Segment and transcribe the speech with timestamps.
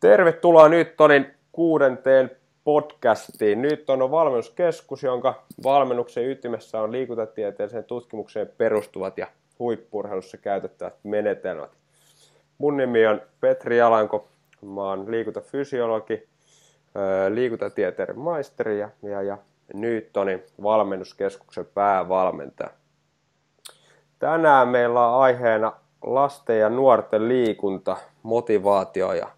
[0.00, 2.30] Tervetuloa nyt Tonin kuudenteen
[2.64, 3.62] podcastiin.
[3.62, 9.26] Nyt on valmennuskeskus, jonka valmennuksen ytimessä on liikuntatieteelliseen tutkimukseen perustuvat ja
[9.58, 11.70] huippurheilussa käytettävät menetelmät.
[12.58, 14.28] Mun nimi on Petri Alanko,
[14.62, 16.28] mä oon liikuntafysiologi,
[17.28, 19.38] liikuntatieteiden maisteri ja, ja, ja
[19.74, 22.70] Newtonin valmennuskeskuksen päävalmentaja.
[24.18, 25.72] Tänään meillä on aiheena
[26.02, 29.37] lasten ja nuorten liikunta, motivaatio ja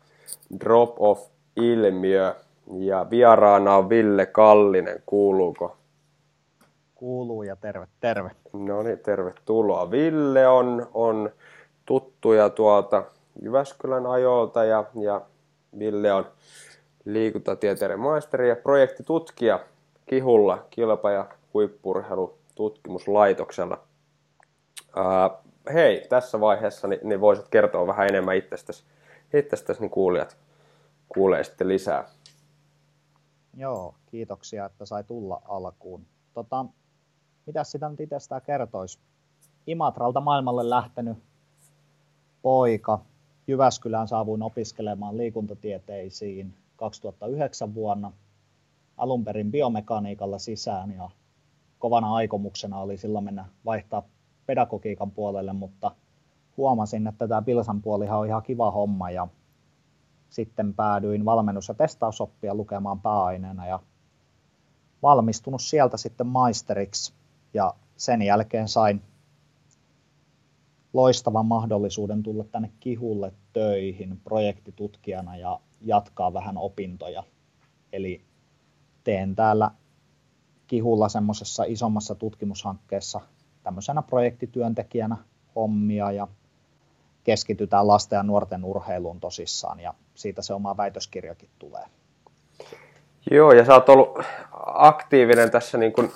[0.60, 2.34] drop-off-ilmiö.
[2.78, 5.76] Ja vieraana on Ville Kallinen, kuuluuko?
[6.94, 8.30] Kuuluu ja terve, terve.
[8.52, 9.90] No niin, tervetuloa.
[9.90, 11.30] Ville on, on
[11.86, 13.04] tuttuja tuolta
[13.42, 15.20] Jyväskylän ajolta ja, ja
[15.78, 16.26] Ville on
[17.04, 19.60] liikuntatieteiden maisteri ja projektitutkija
[20.06, 23.78] Kihulla kilpa- ja huippurheilututkimuslaitoksella.
[24.96, 25.30] Ää,
[25.72, 28.84] hei, tässä vaiheessa niin, niin voisit kertoa vähän enemmän itsestäsi,
[29.34, 30.36] itsestäsi niin kuulijat
[31.14, 32.04] kuulee sitten lisää.
[33.56, 36.06] Joo, kiitoksia, että sai tulla alkuun.
[36.34, 36.66] Tota,
[37.46, 38.98] mitä sitä nyt itsestään kertoisi?
[39.66, 41.18] Imatralta maailmalle lähtenyt
[42.42, 42.98] poika.
[43.46, 48.12] Jyväskylään saavuin opiskelemaan liikuntatieteisiin 2009 vuonna.
[48.96, 51.10] Alun perin biomekaniikalla sisään ja
[51.78, 54.02] kovana aikomuksena oli silloin mennä vaihtaa
[54.46, 55.90] pedagogiikan puolelle, mutta
[56.60, 59.28] huomasin, että tämä Pilsan puolihan on ihan kiva homma ja
[60.30, 63.80] sitten päädyin valmennus- ja testausoppia lukemaan pääaineena ja
[65.02, 67.12] valmistunut sieltä sitten maisteriksi
[67.54, 69.02] ja sen jälkeen sain
[70.92, 77.22] loistavan mahdollisuuden tulla tänne Kihulle töihin projektitutkijana ja jatkaa vähän opintoja.
[77.92, 78.24] Eli
[79.04, 79.70] teen täällä
[80.66, 83.20] Kihulla semmoisessa isommassa tutkimushankkeessa
[83.62, 85.16] tämmöisenä projektityöntekijänä
[85.56, 86.28] hommia ja
[87.24, 91.84] keskitytään lasten ja nuorten urheiluun tosissaan ja siitä se oma väitöskirjakin tulee.
[93.30, 94.18] Joo, ja sä oot ollut
[94.64, 96.12] aktiivinen tässä niin kuin,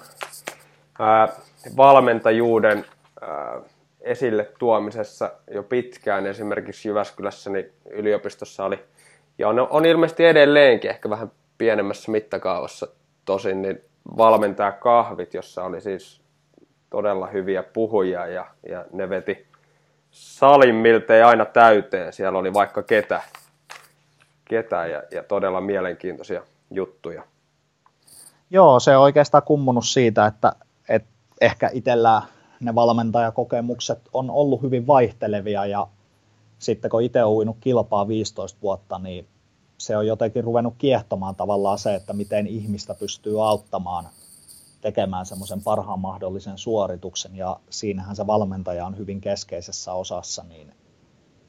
[0.99, 1.29] ää,
[1.77, 2.85] valmentajuuden
[3.21, 3.61] ää,
[4.01, 6.27] esille tuomisessa jo pitkään.
[6.27, 8.85] Esimerkiksi Jyväskylässä niin yliopistossa oli,
[9.39, 12.89] ja on, on ilmeisesti edelleenkin ehkä vähän pienemmässä mittakaavassa
[13.25, 13.81] tosin, niin
[14.17, 16.21] valmentaa kahvit, jossa oli siis
[16.91, 19.47] todella hyviä puhujia ja, ja ne veti
[20.15, 22.13] salin miltei aina täyteen.
[22.13, 23.23] Siellä oli vaikka ketä,
[24.45, 27.23] ketä ja, ja todella mielenkiintoisia juttuja.
[28.51, 30.53] Joo, se on oikeastaan kummunut siitä, että,
[30.89, 31.09] että
[31.41, 32.23] ehkä itsellään
[32.61, 35.87] ne valmentajakokemukset on ollut hyvin vaihtelevia ja
[36.59, 39.27] sitten kun itse olen uinut kilpaa 15 vuotta, niin
[39.79, 44.05] se on jotenkin ruvennut kiehtomaan tavallaan se, että miten ihmistä pystyy auttamaan
[44.85, 50.75] tekemään semmoisen parhaan mahdollisen suorituksen ja siinähän se valmentaja on hyvin keskeisessä osassa, niin,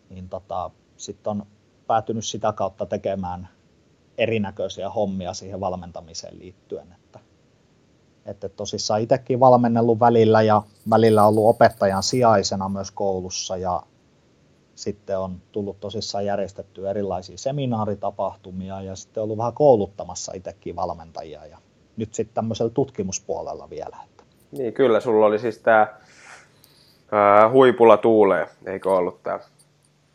[0.10, 1.46] niin tota, sitten on
[1.88, 3.50] päätynyt sitä kautta tekemään
[4.18, 6.92] erinäköisiä hommia siihen valmentamiseen liittyen.
[6.94, 7.20] Että,
[8.26, 13.84] että tosissaan itsekin valmennellut välillä ja välillä ollut opettajan sijaisena myös koulussa ja
[14.76, 21.58] sitten on tullut tosissaan järjestetty erilaisia seminaaritapahtumia ja sitten ollut vähän kouluttamassa itsekin valmentajia ja
[21.98, 23.98] nyt sitten tämmöisellä tutkimuspuolella vielä.
[24.52, 25.88] Niin kyllä, sulla oli siis tämä
[27.52, 29.40] huipulla tuulee, eikö ollut tämä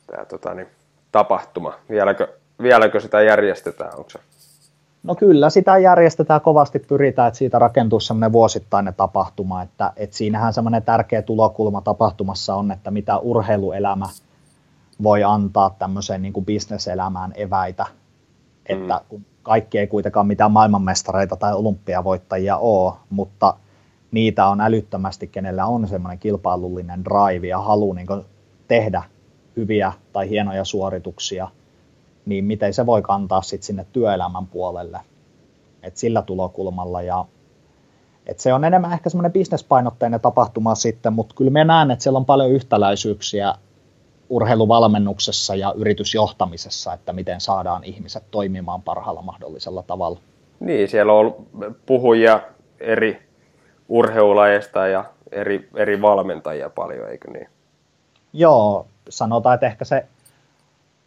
[0.06, 0.66] tää, tota, niin,
[1.12, 1.74] tapahtuma.
[1.90, 2.28] Vieläkö,
[2.62, 3.96] vieläkö sitä järjestetään?
[3.96, 4.18] Onko se?
[5.02, 10.52] No kyllä, sitä järjestetään kovasti, pyritään, että siitä rakentuu semmoinen vuosittainen tapahtuma, että, että siinähän
[10.52, 14.06] semmoinen tärkeä tulokulma tapahtumassa on, että mitä urheiluelämä
[15.02, 17.86] voi antaa tämmöiseen niin kuin bisneselämään eväitä,
[18.66, 19.04] että mm.
[19.08, 23.54] kun kaikki ei kuitenkaan mitään maailmanmestareita tai olympiavoittajia ole, mutta
[24.10, 28.06] niitä on älyttömästi, kenellä on semmoinen kilpailullinen drive ja halu niin
[28.68, 29.02] tehdä
[29.56, 31.48] hyviä tai hienoja suorituksia,
[32.26, 35.00] niin miten se voi kantaa sitten sinne työelämän puolelle.
[35.82, 37.24] Et sillä tulokulmalla ja
[38.26, 42.16] et se on enemmän ehkä semmoinen bisnespainotteinen tapahtuma sitten, mutta kyllä me näen, että siellä
[42.16, 43.54] on paljon yhtäläisyyksiä
[44.30, 50.20] urheiluvalmennuksessa ja yritysjohtamisessa, että miten saadaan ihmiset toimimaan parhaalla mahdollisella tavalla.
[50.60, 51.48] Niin, siellä on ollut
[51.86, 52.40] puhujia
[52.80, 53.22] eri
[53.88, 57.48] urheilulajeista ja eri, eri valmentajia paljon, eikö niin?
[58.32, 60.06] Joo, sanotaan, että ehkä se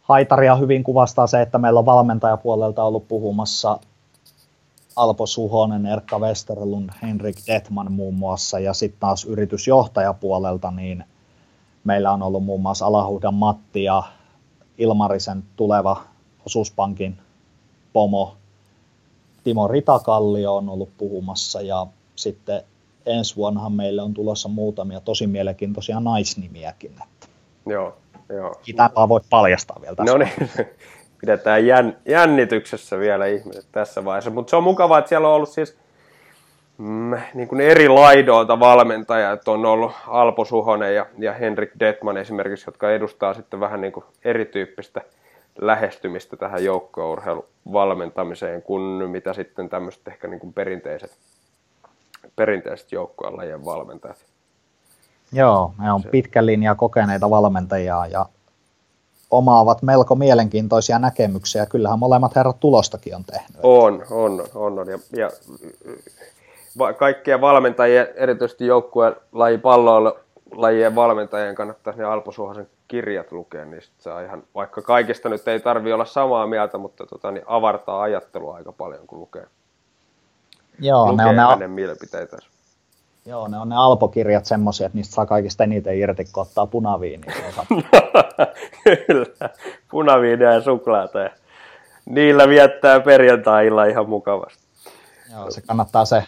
[0.00, 3.78] haitaria hyvin kuvastaa se, että meillä on valmentajapuolelta ollut puhumassa
[4.96, 11.04] Alpo Suhonen, Erkka Westerlund, Henrik Detman muun muassa, ja sitten taas yritysjohtajapuolelta, niin
[11.84, 14.02] Meillä on ollut muun muassa Alahuhdan Matti ja
[14.78, 16.02] Ilmarisen tuleva
[16.46, 17.18] osuuspankin
[17.92, 18.36] pomo
[19.44, 21.86] Timo Ritakallio on ollut puhumassa ja
[22.16, 22.62] sitten
[23.06, 26.90] ensi vuonnahan meille on tulossa muutamia tosi mielenkiintoisia naisnimiäkin.
[26.90, 27.26] Että
[27.66, 27.96] joo,
[28.28, 28.54] joo.
[28.62, 30.12] Sitä vaan voi paljastaa vielä tässä.
[30.12, 30.50] No niin,
[31.20, 34.30] pidetään jän, jännityksessä vielä ihmiset tässä vaiheessa.
[34.30, 35.76] Mutta se on mukavaa, että siellä on ollut siis
[36.78, 39.48] mm, niin kuin eri laidoilta valmentajat.
[39.48, 44.04] On ollut Alpo Suhonen ja, ja Henrik Detman esimerkiksi, jotka edustaa sitten vähän niin kuin
[44.24, 45.00] erityyppistä
[45.58, 51.10] lähestymistä tähän joukkueurheilun valmentamiseen kuin mitä sitten tämmöiset ehkä niin kuin perinteiset,
[52.36, 54.16] perinteiset joukkuelajien valmentajat.
[55.32, 58.26] Joo, ne on pitkä linja kokeneita valmentajia ja
[59.30, 61.66] omaavat melko mielenkiintoisia näkemyksiä.
[61.66, 63.60] Kyllähän molemmat herrat tulostakin on tehnyt.
[63.62, 64.78] On, on, on.
[64.78, 64.88] on.
[64.88, 65.30] Ja, ja
[66.78, 70.16] va, kaikkia valmentajia, erityisesti joukkueen laji palloilla
[70.56, 75.60] lajien valmentajien kannattaisi ne Alpo Suhosen kirjat lukea, niin saa ihan, vaikka kaikista nyt ei
[75.60, 79.46] tarvi olla samaa mieltä, mutta tota, niin avartaa ajattelua aika paljon, kun lukee,
[80.78, 82.48] Joo, lukee ne on hänen ne, mielipiteitänsä.
[83.26, 87.34] joo, ne on ne Alpo-kirjat semmoisia, että niistä saa kaikista eniten irti, kun ottaa punaviiniä.
[89.06, 89.50] Kyllä,
[89.90, 91.18] punaviinia ja suklaata.
[91.18, 91.30] Ja
[92.06, 94.64] niillä viettää perjantai-illan ihan mukavasti.
[95.32, 96.24] Joo, se kannattaa se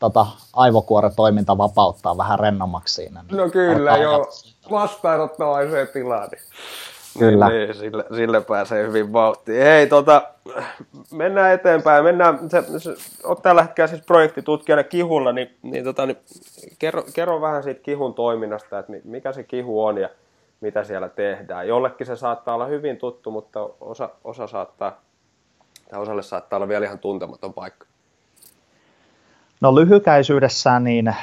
[0.00, 3.22] tota, aivokuoretoiminta vapauttaa vähän rennommaksi siinä.
[3.22, 4.26] Niin No kyllä, joo.
[4.70, 6.28] Vastaanottavaiseen tilaan.
[6.30, 6.42] Niin.
[7.18, 7.48] Kyllä.
[7.48, 9.62] Niin, niin, sille, sille pääsee hyvin vauhtiin.
[9.62, 10.22] Hei, tota,
[11.12, 12.04] mennään eteenpäin.
[12.04, 12.94] Mennään, se, se,
[13.24, 16.18] oot tällä hetkellä siis projektitutkijana Kihulla, niin, niin, tota, niin
[16.78, 20.08] kerro, kerro, vähän siitä Kihun toiminnasta, että mi- mikä se Kihu on ja
[20.60, 21.68] mitä siellä tehdään.
[21.68, 25.00] Jollekin se saattaa olla hyvin tuttu, mutta osa, osa saattaa,
[25.90, 27.86] tai osalle saattaa olla vielä ihan tuntematon paikka.
[29.60, 31.14] No lyhykäisyydessään niin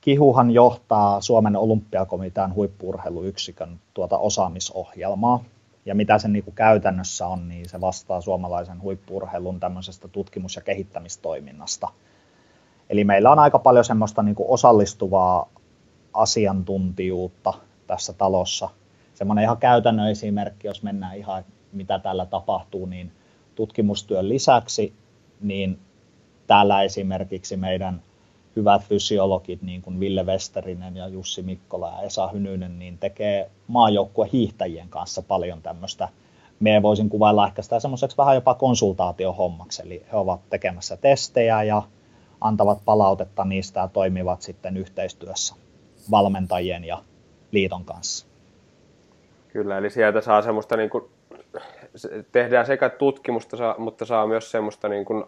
[0.00, 5.44] Kihuhan johtaa Suomen olympiakomitean huippuurheiluyksikön tuota osaamisohjelmaa.
[5.86, 10.62] Ja mitä se niin kuin käytännössä on, niin se vastaa suomalaisen huippuurheilun tämmöisestä tutkimus- ja
[10.62, 11.88] kehittämistoiminnasta.
[12.90, 15.48] Eli meillä on aika paljon semmoista niin kuin osallistuvaa
[16.14, 17.54] asiantuntijuutta
[17.86, 18.68] tässä talossa.
[19.14, 23.12] Semmoinen ihan käytännön esimerkki, jos mennään ihan mitä täällä tapahtuu, niin
[23.54, 24.92] tutkimustyön lisäksi,
[25.40, 25.78] niin
[26.46, 28.02] täällä esimerkiksi meidän
[28.56, 34.28] hyvät fysiologit, niin kuin Ville Westerinen ja Jussi Mikkola ja Esa Hynynen, niin tekee maajoukkue
[34.32, 36.08] hiihtäjien kanssa paljon tämmöistä.
[36.60, 41.82] Me voisin kuvailla ehkä sitä semmoiseksi vähän jopa konsultaatiohommaksi, eli he ovat tekemässä testejä ja
[42.40, 45.54] antavat palautetta niistä ja toimivat sitten yhteistyössä
[46.10, 47.02] valmentajien ja
[47.52, 48.26] liiton kanssa.
[49.48, 51.04] Kyllä, eli sieltä saa semmoista niin kuin,
[52.32, 55.24] tehdään sekä tutkimusta, mutta saa myös semmoista niin kuin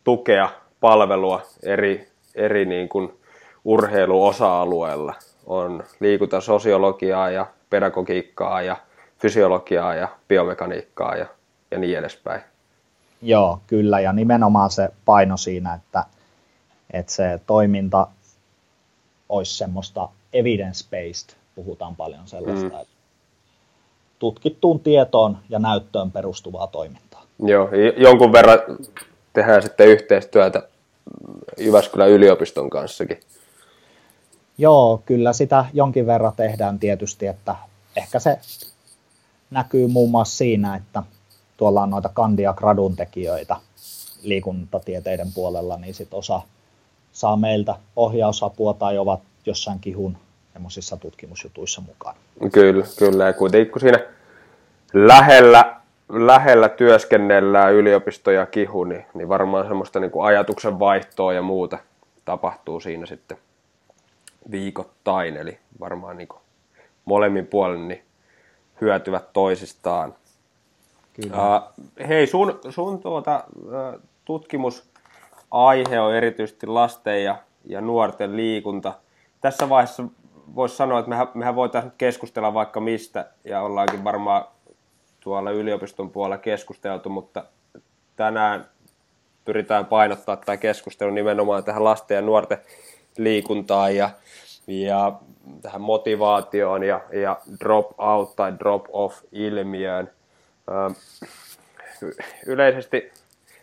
[0.00, 0.48] asiantuntijatukea,
[0.80, 3.12] palvelua eri, eri niin kuin
[3.64, 5.14] urheiluosa-alueilla.
[5.46, 8.76] On liikuntasosiologiaa ja pedagogiikkaa ja
[9.18, 11.26] fysiologiaa ja biomekaniikkaa ja,
[11.70, 12.40] ja niin edespäin.
[13.22, 16.04] Joo, kyllä, ja nimenomaan se paino siinä, että,
[16.92, 18.06] että se toiminta
[19.28, 22.80] olisi semmoista evidence-based, puhutaan paljon sellaista, mm.
[22.80, 22.94] että
[24.18, 27.22] tutkittuun tietoon ja näyttöön perustuvaa toimintaa.
[27.38, 28.58] Joo, jonkun verran
[29.32, 30.62] tehdään sitten yhteistyötä
[31.58, 33.20] Jyväskylän yliopiston kanssakin.
[34.58, 37.56] Joo, kyllä sitä jonkin verran tehdään tietysti, että
[37.96, 38.38] ehkä se
[39.50, 41.02] näkyy muun muassa siinä, että
[41.56, 43.56] tuolla on noita kandi- ja gradun tekijöitä
[44.22, 46.40] liikuntatieteiden puolella, niin sit osa
[47.12, 50.16] saa meiltä ohjausapua tai ovat jossain kihun
[50.52, 52.16] semmoisissa tutkimusjutuissa mukana.
[52.52, 53.26] Kyllä, kyllä.
[53.26, 54.00] Ja kuitenkin kun siinä
[54.92, 55.79] lähellä,
[56.10, 61.78] lähellä työskennellään yliopisto ja kihu, niin, niin varmaan semmoista niin kuin ajatuksen vaihtoa ja muuta
[62.24, 63.38] tapahtuu siinä sitten
[64.50, 65.36] viikoittain.
[65.36, 66.40] Eli varmaan niin kuin
[67.04, 68.02] molemmin puolin niin
[68.80, 70.14] hyötyvät toisistaan.
[71.12, 71.56] Kyllä.
[71.56, 71.62] Uh,
[72.08, 73.44] hei, sun, sun tuota,
[74.24, 78.94] tutkimusaihe on erityisesti lasten ja, ja nuorten liikunta.
[79.40, 80.04] Tässä vaiheessa
[80.54, 84.44] voisi sanoa, että mehän, mehän voitaisiin keskustella vaikka mistä, ja ollaankin varmaan
[85.20, 87.44] tuolla yliopiston puolella keskusteltu, mutta
[88.16, 88.68] tänään
[89.44, 92.58] pyritään painottaa tämä keskustelu nimenomaan tähän lasten ja nuorten
[93.18, 94.10] liikuntaan ja,
[94.66, 95.12] ja
[95.62, 100.10] tähän motivaatioon ja, ja drop out tai drop off ilmiöön.
[102.46, 103.12] Yleisesti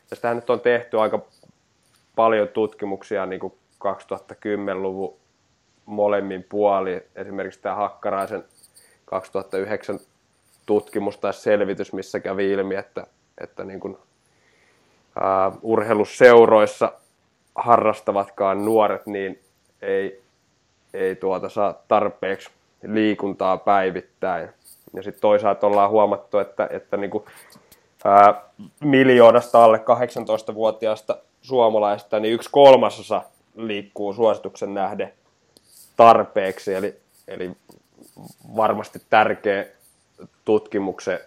[0.09, 1.25] tästähän nyt on tehty aika
[2.15, 5.17] paljon tutkimuksia niin kuin 2010-luvun
[5.85, 7.03] molemmin puoli.
[7.15, 8.45] Esimerkiksi tämä Hakkaraisen
[9.05, 9.99] 2009
[10.67, 13.07] tutkimus tai selvitys, missä kävi ilmi, että,
[13.41, 13.97] että niin kuin,
[15.19, 16.91] ää, urheiluseuroissa
[17.55, 19.39] harrastavatkaan nuoret niin
[19.81, 20.21] ei,
[20.93, 22.49] ei tuota saa tarpeeksi
[22.83, 24.49] liikuntaa päivittäin.
[24.93, 27.23] Ja sitten toisaalta ollaan huomattu, että, että niin kuin,
[28.05, 28.41] ää,
[28.83, 33.21] miljoonasta alle 18-vuotiaasta suomalaista niin yksi kolmasosa
[33.55, 35.13] liikkuu suosituksen nähden
[35.97, 37.51] tarpeeksi, eli, eli
[38.55, 39.65] varmasti tärkeä
[40.45, 41.19] tutkimuksen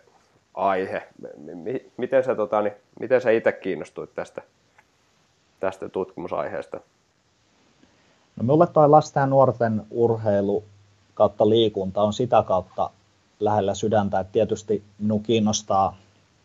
[0.54, 1.08] aihe.
[1.96, 4.42] Miten sä, tota, niin, miten sä itse kiinnostuit tästä,
[5.60, 6.80] tästä tutkimusaiheesta?
[8.36, 10.64] No minulle toi lasten ja nuorten urheilu
[11.14, 12.90] kautta liikunta on sitä kautta
[13.40, 15.96] lähellä sydäntä, että tietysti minun kiinnostaa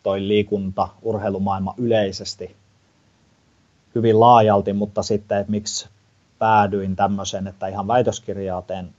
[0.03, 2.55] toi liikunta, urheilumaailma yleisesti
[3.95, 5.89] hyvin laajalti, mutta sitten, että miksi
[6.39, 8.89] päädyin tämmöiseen, että ihan väitöskirjaa teen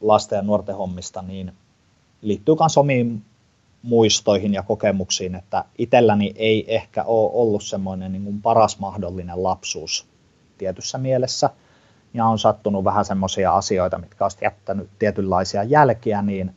[0.00, 1.52] lasten ja nuorten hommista, niin
[2.22, 3.24] liittyy myös omiin
[3.82, 10.06] muistoihin ja kokemuksiin, että itselläni ei ehkä ole ollut semmoinen niin kuin paras mahdollinen lapsuus
[10.58, 11.50] tietyssä mielessä,
[12.14, 16.54] ja on sattunut vähän semmoisia asioita, mitkä olisi jättänyt tietynlaisia jälkiä, niin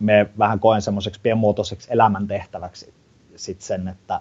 [0.00, 2.94] me vähän koen semmoiseksi pienmuotoiseksi elämäntehtäväksi
[3.36, 4.20] sit sen, että,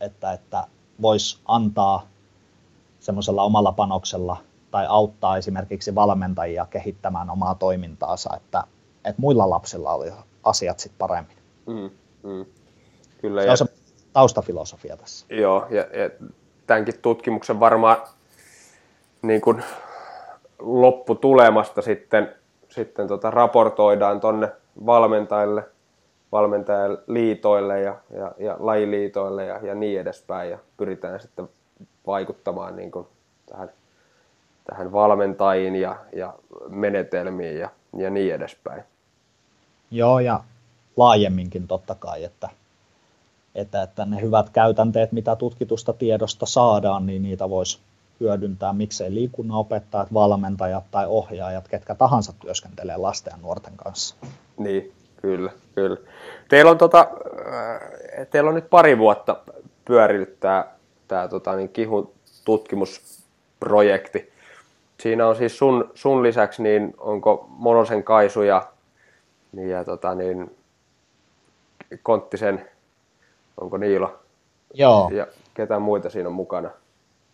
[0.00, 0.66] että, että
[1.02, 2.06] voisi antaa
[3.00, 4.36] semmoisella omalla panoksella
[4.70, 8.64] tai auttaa esimerkiksi valmentajia kehittämään omaa toimintaansa, että,
[9.04, 10.12] että muilla lapsilla oli
[10.44, 11.36] asiat sitten paremmin.
[11.66, 11.90] Mm,
[12.22, 12.46] mm.
[13.20, 13.52] Kyllä, se ja...
[13.52, 13.66] on se
[14.12, 15.26] taustafilosofia tässä.
[15.30, 16.10] Joo, ja, ja
[16.66, 17.96] tämänkin tutkimuksen varmaan
[19.22, 19.62] niin kuin
[20.58, 22.34] lopputulemasta sitten,
[22.68, 24.52] sitten tota raportoidaan tuonne
[24.86, 25.64] valmentajille,
[26.32, 30.50] valmentajaliitoille ja, ja, ja lajiliitoille ja, ja niin edespäin.
[30.50, 31.48] Ja pyritään sitten
[32.06, 33.06] vaikuttamaan niin kuin
[33.46, 33.70] tähän,
[34.64, 36.34] tähän valmentajiin ja, ja
[36.68, 38.82] menetelmiin ja, ja niin edespäin.
[39.90, 40.44] Joo, ja
[40.96, 42.48] laajemminkin totta kai, että,
[43.54, 47.78] että, että ne hyvät käytänteet, mitä tutkitusta tiedosta saadaan, niin niitä voisi
[48.20, 54.16] hyödyntää, miksei liikunnanopettajat, valmentajat tai ohjaajat, ketkä tahansa työskentelee lasten ja nuorten kanssa.
[54.58, 54.92] Niin,
[55.22, 55.96] kyllä, kyllä.
[56.48, 59.36] Teillä on, tota, äh, teillä on nyt pari vuotta
[59.84, 60.64] pyörinyt tämä,
[61.08, 62.12] tämä tota, niin kihun
[62.44, 64.32] tutkimusprojekti.
[65.00, 68.72] Siinä on siis sun, sun lisäksi, niin onko Monosen Kaisu ja,
[69.52, 70.56] niin, ja tota, niin,
[72.02, 72.68] Konttisen,
[73.60, 74.18] onko Niilo?
[74.74, 75.10] Joo.
[75.10, 76.70] Ja ketä muita siinä on mukana?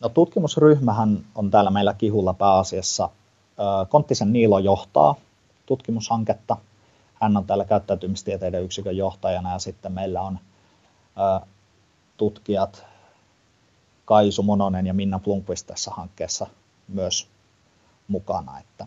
[0.03, 3.09] No, tutkimusryhmähän on täällä meillä Kihulla pääasiassa.
[3.89, 5.15] Konttisen Niilo johtaa
[5.67, 6.57] tutkimushanketta.
[7.15, 10.39] Hän on täällä käyttäytymistieteiden yksikön johtajana ja sitten meillä on
[12.17, 12.85] tutkijat
[14.05, 16.47] Kaisu Mononen ja Minna Plunkvist tässä hankkeessa
[16.89, 17.29] myös
[18.09, 18.59] mukana.
[18.61, 18.87] Että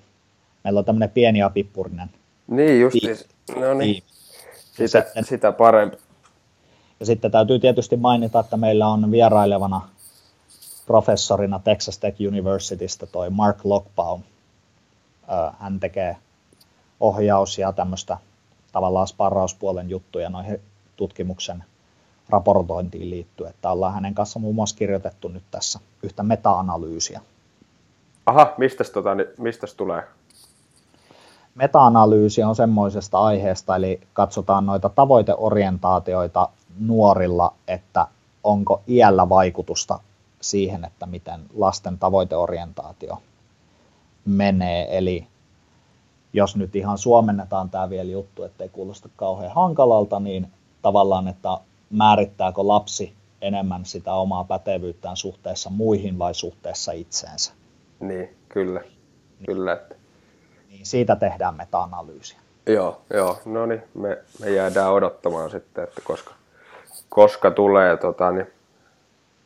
[0.64, 2.10] meillä on tämmöinen pieni ja pippurinen.
[2.48, 2.96] Niin, just.
[3.56, 4.04] No niin.
[4.56, 5.98] Sitä, sitten, sitä parempi.
[7.00, 9.82] Ja sitten täytyy tietysti mainita, että meillä on vierailevana
[10.86, 14.24] professorina Texas Tech Universitystä toi Mark Lockbaum.
[15.60, 16.18] Hän tekee
[17.00, 18.18] ohjaus- ja tämmöistä
[18.72, 20.62] tavallaan sparrauspuolen juttuja noihin
[20.96, 21.64] tutkimuksen
[22.30, 27.22] raportointiin liittyen, että ollaan hänen kanssa muun muassa kirjoitettu nyt tässä yhtä meta-analyysiä.
[28.30, 30.04] Aha, mistä tota, mistäs tulee?
[31.56, 38.08] Meta-analyysi on semmoisesta aiheesta, eli katsotaan noita tavoiteorientaatioita nuorilla, että
[38.44, 40.00] onko iällä vaikutusta
[40.42, 43.18] siihen, että miten lasten tavoiteorientaatio
[44.26, 44.98] menee.
[44.98, 45.28] Eli
[46.34, 50.48] jos nyt ihan suomennetaan tämä vielä juttu, ettei kuulosta kauhean hankalalta, niin
[50.82, 51.58] tavallaan, että
[51.90, 57.59] määrittääkö lapsi enemmän sitä omaa pätevyyttään suhteessa muihin vai suhteessa itseensä.
[58.00, 58.80] Niin, kyllä.
[58.80, 59.46] Niin.
[59.46, 59.78] kyllä.
[60.70, 62.40] Niin siitä tehdään meta-analyysiä.
[62.68, 63.40] Joo, joo.
[63.46, 66.34] no niin, me, me jäädään odottamaan sitten, että koska,
[67.10, 68.48] koska tulee tota, niin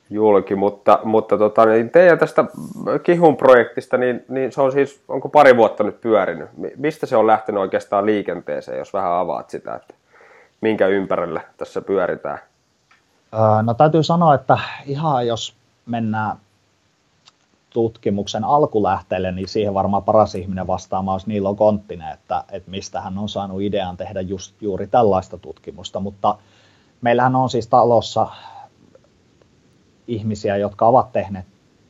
[0.10, 2.46] julki, mutta, mutta tota, niin teidän tästä
[3.04, 6.50] Kihun projektista, niin, niin se on siis, onko pari vuotta nyt pyörinyt?
[6.78, 9.94] Mistä se on lähtenyt oikeastaan liikenteeseen, jos vähän avaat sitä, että
[10.62, 12.40] minkä ympärillä tässä pyöritään?
[13.64, 15.56] No täytyy sanoa, että ihan jos
[15.86, 16.38] mennään
[17.74, 23.18] tutkimuksen alkulähteelle, niin siihen varmaan paras ihminen vastaamaan olisi Niilo Konttinen, että, että mistä hän
[23.18, 26.38] on saanut idean tehdä just, juuri tällaista tutkimusta, mutta
[27.02, 28.28] meillähän on siis talossa
[30.08, 31.46] ihmisiä, jotka ovat tehneet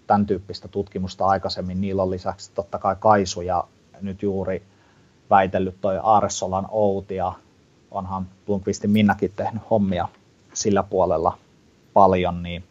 [0.08, 1.82] tämän tyyppistä tutkimusta aikaisemmin.
[1.82, 3.64] Niillä on lisäksi totta kai Kaisu ja
[4.02, 4.64] nyt juuri
[5.30, 7.34] väitellyt toi Aaresolan Outi ja
[7.92, 10.08] onhan Blomqvistin Minnakin tehnyt hommia
[10.54, 11.38] sillä puolella
[11.94, 12.64] paljon, niin,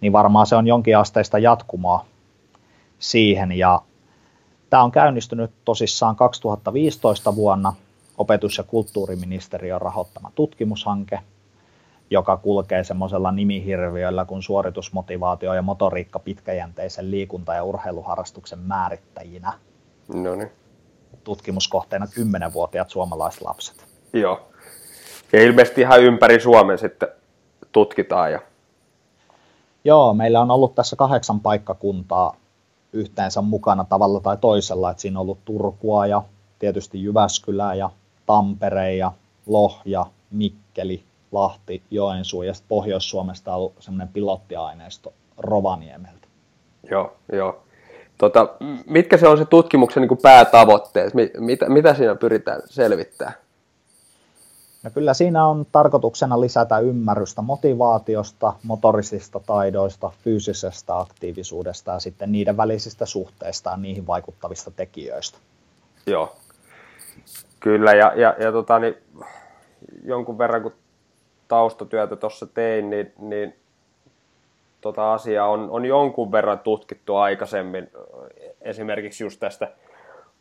[0.00, 2.06] niin varmaan se on jonkin asteista jatkumoa
[2.98, 3.52] siihen.
[3.52, 3.82] Ja
[4.70, 7.72] tämä on käynnistynyt tosissaan 2015 vuonna
[8.18, 11.20] opetus- ja kulttuuriministeriön rahoittama tutkimushanke,
[12.10, 19.52] joka kulkee semmoisella nimihirviöllä kuin suoritusmotivaatio ja motoriikka pitkäjänteisen liikunta- ja urheiluharrastuksen määrittäjinä.
[20.14, 20.50] No niin.
[21.24, 23.86] Tutkimuskohteena 10-vuotiaat suomalaislapset.
[24.12, 24.50] Joo.
[25.32, 27.08] Ja ilmeisesti ihan ympäri Suomen sitten
[27.72, 28.32] tutkitaan.
[28.32, 28.40] Ja...
[29.84, 32.36] Joo, meillä on ollut tässä kahdeksan paikkakuntaa
[32.92, 34.90] yhteensä mukana tavalla tai toisella.
[34.90, 36.22] Että siinä on ollut Turkua ja
[36.58, 37.90] tietysti Jyväskylää ja
[38.26, 39.12] Tampere ja
[39.46, 46.28] Lohja, Mikkeli, Lahti, Joensuu ja Pohjois-Suomesta on ollut semmoinen pilottiaineisto Rovaniemeltä.
[46.90, 47.62] Joo, joo.
[48.18, 48.48] Tota,
[48.86, 51.12] mitkä se on se tutkimuksen niin päätavoitteet?
[51.38, 53.34] Mitä, mitä siinä pyritään selvittämään?
[54.82, 62.56] No kyllä siinä on tarkoituksena lisätä ymmärrystä motivaatiosta, motorisista taidoista, fyysisestä aktiivisuudesta ja sitten niiden
[62.56, 65.38] välisistä suhteista ja niihin vaikuttavista tekijöistä.
[66.06, 66.36] Joo,
[67.60, 68.94] kyllä ja, ja, ja tota, niin,
[70.04, 70.72] jonkun verran kun
[71.48, 73.56] taustatyötä tuossa tein, niin, niin
[74.80, 77.90] tota asiaa on, on jonkun verran tutkittu aikaisemmin.
[78.60, 79.72] Esimerkiksi just tästä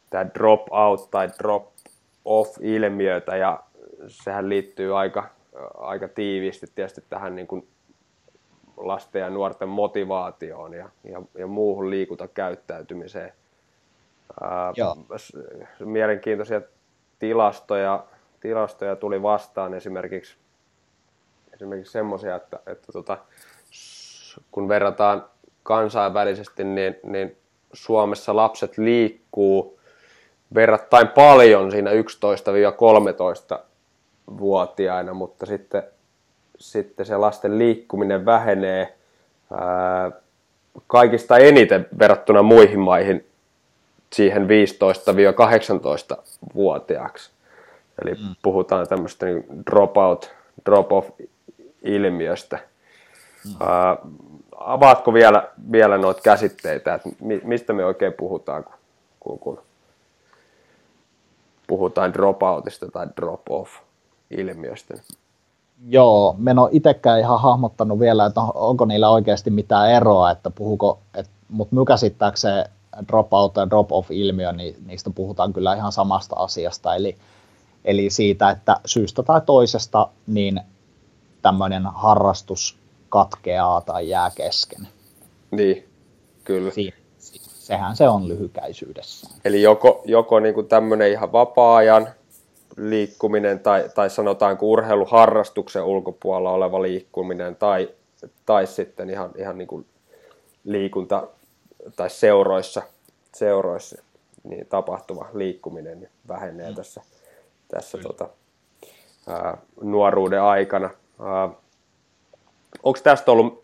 [0.09, 1.65] tämä drop out tai drop
[2.25, 3.59] off ilmiötä ja
[4.07, 5.29] sehän liittyy aika,
[5.77, 7.67] aika tiiviisti tietysti tähän niin kuin
[8.77, 13.33] lasten ja nuorten motivaatioon ja, ja, ja muuhun liikuntakäyttäytymiseen.
[14.41, 14.73] Ää,
[15.79, 16.61] mielenkiintoisia
[17.19, 18.05] tilastoja,
[18.39, 20.37] tilastoja tuli vastaan esimerkiksi,
[21.53, 23.17] esimerkiksi semmoisia, että, että tota,
[24.51, 25.25] kun verrataan
[25.63, 27.37] kansainvälisesti, niin, niin
[27.73, 29.79] Suomessa lapset liikkuu
[30.55, 31.93] verrattain paljon siinä 11-13
[34.37, 35.83] vuotiaina, mutta sitten,
[36.59, 38.97] sitten se lasten liikkuminen vähenee
[39.53, 40.11] ää,
[40.87, 43.25] kaikista eniten verrattuna muihin maihin
[44.13, 47.31] siihen 15-18-vuotiaaksi.
[48.01, 48.35] Eli mm.
[48.41, 50.31] puhutaan tämmöistä niin dropout,
[50.65, 51.09] drop-off
[51.83, 52.59] ilmiöstä.
[53.45, 53.67] Mm.
[53.67, 53.97] Ää,
[54.57, 57.09] avaatko vielä, vielä noita käsitteitä, että
[57.43, 58.73] mistä me oikein puhutaan, kun,
[59.19, 59.61] kun, kun
[61.67, 63.69] puhutaan dropoutista tai drop-off
[64.31, 64.93] ilmiöstä?
[65.87, 70.49] Joo, me en ole itsekään ihan hahmottanut vielä, että onko niillä oikeasti mitään eroa, että
[70.49, 72.65] puhuko, et, mutta minun käsittääkseen
[73.07, 77.17] drop-out ja drop-off-ilmiö, niin niistä puhutaan kyllä ihan samasta asiasta, eli,
[77.85, 80.61] eli siitä, että syystä tai toisesta niin
[81.41, 82.77] tämmöinen harrastus
[83.09, 84.87] katkeaa tai jää kesken.
[85.51, 85.89] Niin,
[86.43, 86.71] kyllä.
[86.71, 86.93] Si-
[87.69, 89.27] sehän se on lyhykäisyydessä.
[89.45, 92.07] Eli joko, joko niin kuin tämmöinen ihan vapaa-ajan
[92.79, 97.89] liikkuminen tai, tai sanotaanko urheiluharrastuksen ulkopuolella oleva liikkuminen tai,
[98.45, 99.85] tai sitten ihan, ihan niin kuin
[100.63, 101.27] liikunta
[101.95, 102.81] tai seuroissa,
[103.35, 104.01] seuroissa
[104.43, 106.75] niin tapahtuva liikkuminen niin vähenee mm.
[106.75, 107.01] tässä,
[107.67, 108.29] tässä tota,
[109.27, 110.89] ää, nuoruuden aikana.
[111.21, 111.49] Ää,
[112.83, 113.61] onko tästä ollut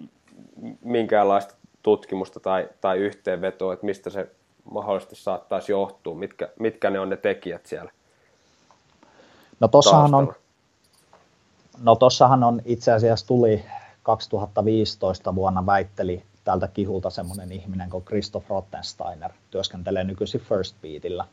[0.81, 4.27] minkäänlaista tutkimusta tai, tai yhteenvetoa, että mistä se
[4.71, 7.91] mahdollisesti saattaisi johtua, mitkä, mitkä ne on ne tekijät siellä?
[9.59, 10.33] No tossahan on,
[11.81, 13.65] no tossahan on itse asiassa tuli
[14.03, 21.25] 2015 vuonna väitteli täältä kihulta semmoinen ihminen kuin Christoph Rottensteiner, työskentelee nykyisin First Beatillä,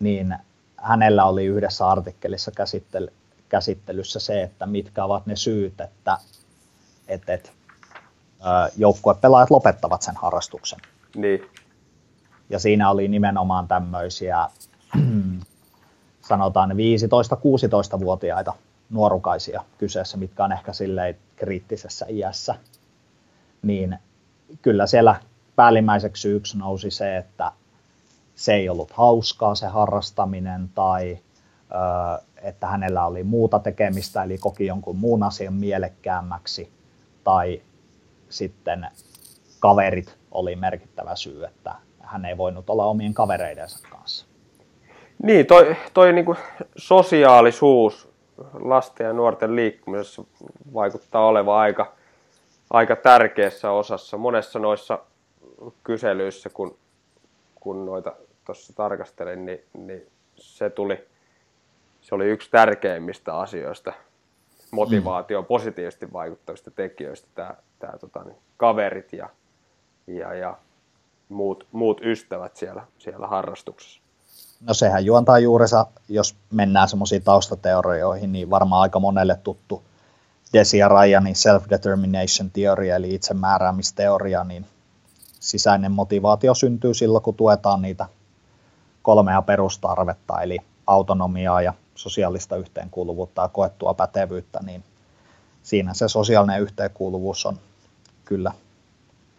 [0.00, 0.36] niin
[0.76, 3.08] hänellä oli yhdessä artikkelissa käsittely,
[3.48, 6.18] käsittelyssä se, että mitkä ovat ne syyt, että,
[7.08, 7.50] että, että
[8.76, 10.78] joukkuepelaajat lopettavat sen harrastuksen.
[11.16, 11.50] Niin.
[12.50, 14.48] Ja siinä oli nimenomaan tämmöisiä,
[16.22, 18.52] sanotaan 15-16-vuotiaita
[18.90, 22.54] nuorukaisia kyseessä, mitkä on ehkä silleen kriittisessä iässä,
[23.62, 23.98] niin
[24.62, 25.16] kyllä siellä
[25.56, 27.52] päällimmäiseksi syyksi nousi se, että
[28.34, 31.18] se ei ollut hauskaa se harrastaminen tai
[32.42, 36.72] että hänellä oli muuta tekemistä, eli koki jonkun muun asian mielekkäämmäksi,
[37.24, 37.62] tai
[38.28, 38.86] sitten
[39.60, 44.26] kaverit oli merkittävä syy, että hän ei voinut olla omien kavereidensa kanssa.
[45.22, 46.38] Niin, toi, toi niin kuin
[46.76, 48.08] sosiaalisuus
[48.52, 50.24] lasten ja nuorten liikkumisessa
[50.74, 51.92] vaikuttaa olevan aika,
[52.70, 54.16] aika tärkeässä osassa.
[54.16, 54.98] Monessa noissa
[55.84, 56.78] kyselyissä, kun,
[57.54, 58.12] kun noita
[58.44, 60.06] tuossa tarkastelin, niin, niin
[60.36, 61.08] se tuli,
[62.00, 63.92] se oli yksi tärkeimmistä asioista,
[64.70, 65.46] motivaatio mm.
[65.46, 69.28] positiivisesti vaikuttavista tekijöistä, tämä, tämä tota, niin, kaverit ja,
[70.06, 70.56] ja, ja
[71.28, 74.01] muut, muut ystävät siellä, siellä harrastuksessa.
[74.66, 79.82] No sehän juontaa juurensa, jos mennään semmoisiin taustateorioihin, niin varmaan aika monelle tuttu
[80.52, 84.66] Desi ja Ryanin self-determination teoria, eli itsemääräämisteoria, niin
[85.40, 88.06] sisäinen motivaatio syntyy silloin, kun tuetaan niitä
[89.02, 94.84] kolmea perustarvetta, eli autonomiaa ja sosiaalista yhteenkuuluvuutta ja koettua pätevyyttä, niin
[95.62, 97.58] siinä se sosiaalinen yhteenkuuluvuus on
[98.24, 98.52] kyllä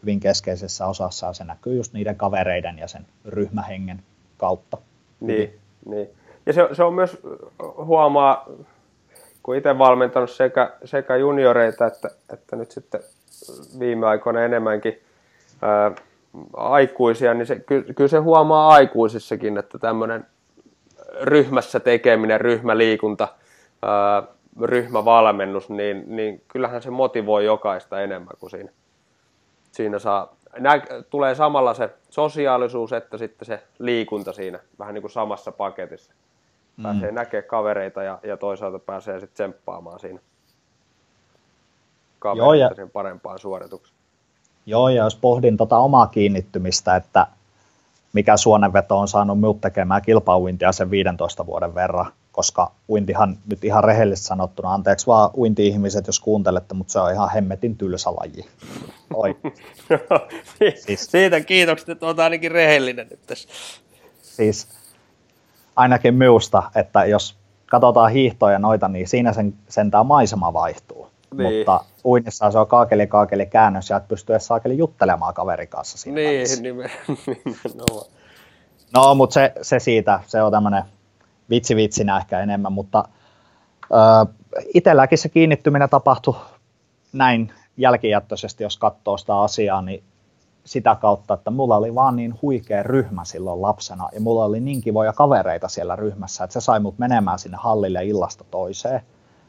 [0.01, 4.03] hyvin keskeisessä osassa ja se näkyy just niiden kavereiden ja sen ryhmähengen
[4.37, 4.77] kautta.
[5.27, 6.09] Niin, niin.
[6.45, 7.21] Ja se, se on myös
[7.77, 8.45] huomaa,
[9.43, 13.01] kun itse valmentanut sekä, sekä junioreita että, että nyt sitten
[13.79, 15.01] viime aikoina enemmänkin
[15.61, 15.91] ää,
[16.53, 20.25] aikuisia, niin se, ky, kyllä se huomaa aikuisissakin, että tämmöinen
[21.21, 23.27] ryhmässä tekeminen, ryhmäliikunta
[23.81, 24.23] ää,
[24.61, 28.69] ryhmävalmennus, niin, niin kyllähän se motivoi jokaista enemmän kuin siinä,
[29.71, 30.35] siinä saa.
[30.59, 36.11] Nää, tulee samalla se sosiaalisuus että sitten se liikunta siinä vähän niin kuin samassa paketissa.
[36.83, 37.15] Pääsee mm.
[37.15, 40.19] näkemään kavereita ja, ja toisaalta pääsee sitten tsemppaamaan siinä
[42.19, 42.87] kavereita Joo, ja...
[42.93, 43.97] parempaan suoritukseen.
[44.65, 47.27] Joo, ja jos pohdin tota omaa kiinnittymistä, että
[48.13, 53.83] mikä suonenveto on saanut minut tekemään kilpauintia sen 15 vuoden verran, koska uintihan nyt ihan
[53.83, 58.45] rehellisesti sanottuna, anteeksi vaan uinti-ihmiset, jos kuuntelette, mutta se on ihan hemmetin tylsä laji.
[59.13, 59.37] Oi.
[60.85, 63.49] siis, Siitä kiitokset, että olet ainakin rehellinen nyt tässä.
[64.21, 64.67] Siis
[65.75, 71.07] ainakin minusta, että jos katsotaan hiihtoja noita, niin siinä sen, sen tämä maisema vaihtuu.
[71.33, 71.57] Niin.
[71.57, 75.97] Mutta uinnissa se on kaakeli kaakeli käännös ja et pysty edes saakeli juttelemaan kaverin kanssa
[75.97, 78.05] siinä Niin, nimenomaan.
[78.93, 80.83] No, mutta se, se siitä, se on tämmöinen
[81.53, 83.03] vitsi vitsinä ehkä enemmän, mutta
[83.83, 84.35] äh,
[84.73, 86.35] itselläkin se kiinnittyminen tapahtui
[87.13, 90.03] näin jälkijättöisesti, jos katsoo sitä asiaa, niin
[90.65, 94.81] sitä kautta, että mulla oli vaan niin huikea ryhmä silloin lapsena ja mulla oli niin
[94.81, 99.01] kivoja kavereita siellä ryhmässä, että se sai mut menemään sinne hallille illasta toiseen.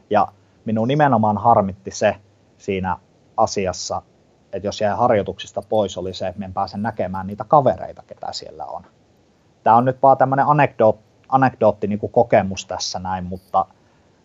[0.09, 0.27] Ja
[0.65, 2.15] minun nimenomaan harmitti se
[2.57, 2.97] siinä
[3.37, 4.01] asiassa,
[4.53, 8.65] että jos jäi harjoituksista pois, oli se, että en pääse näkemään niitä kavereita, ketä siellä
[8.65, 8.83] on.
[9.63, 13.65] Tämä on nyt vaan tämmöinen anekdootti, anekdootti niin kuin kokemus tässä näin, mutta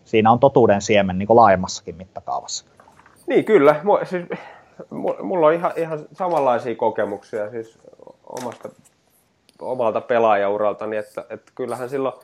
[0.05, 2.65] siinä on totuuden siemen niin kuin laajemmassakin mittakaavassa.
[3.27, 4.25] Niin kyllä, siis,
[5.21, 7.79] mulla on ihan, ihan samanlaisia kokemuksia siis
[8.41, 8.69] omasta,
[9.61, 12.15] omalta pelaajauraltani, että, että kyllähän silloin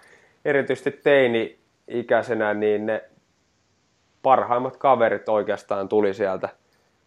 [0.46, 3.04] erityisesti teini-ikäisenä niin ne
[4.22, 6.50] parhaimmat kaverit oikeastaan tuli sieltä,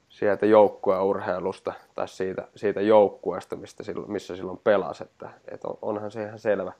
[0.08, 5.04] sieltä joukkueurheilusta tai siitä, siitä joukkueesta, mistä silloin, missä silloin pelasi.
[5.04, 6.72] Että, että onhan se ihan selvä,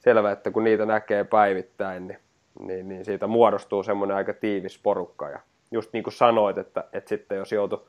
[0.00, 2.18] selvä, että kun niitä näkee päivittäin, niin,
[2.60, 5.30] niin, niin siitä muodostuu semmoinen aika tiivis porukka.
[5.30, 7.86] Ja just niin kuin sanoit, että, että sitten jos joutui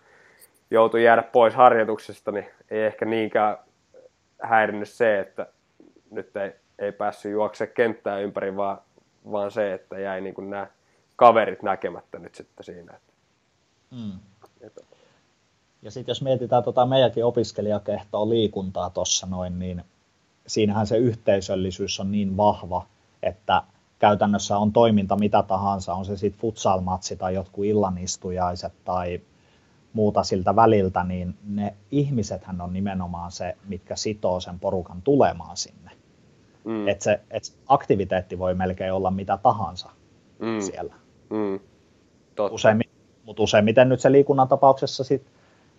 [0.72, 3.58] joutu jäädä pois harjoituksesta, niin ei ehkä niinkään
[4.42, 5.48] häirinnyt se, että
[6.12, 8.78] nyt ei, ei päässyt juoksemaan kenttää ympäri, vaan,
[9.32, 10.68] vaan se, että jäi niin kuin nämä
[11.16, 13.00] kaverit näkemättä nyt sitten siinä.
[13.92, 14.20] Mm.
[15.82, 19.84] Ja sitten jos mietitään tota meidänkin opiskelijakehtoa liikuntaa tuossa noin, niin
[20.48, 22.86] siinähän se yhteisöllisyys on niin vahva,
[23.24, 23.64] että
[24.00, 29.22] käytännössä on toiminta mitä tahansa, on se sitten futsalmatsi tai jotkut illanistujaiset tai
[29.94, 35.92] muuta siltä väliltä, niin ne ihmisethän on nimenomaan se, mitkä sitoo sen porukan tulemaan sinne.
[36.64, 36.88] Mm.
[36.88, 39.90] Että se et aktiviteetti voi melkein olla mitä tahansa
[40.40, 40.62] mm.
[40.62, 40.94] siellä.
[41.30, 41.60] Mm.
[43.26, 45.26] Mutta useimmiten nyt se liikunnan tapauksessa sit,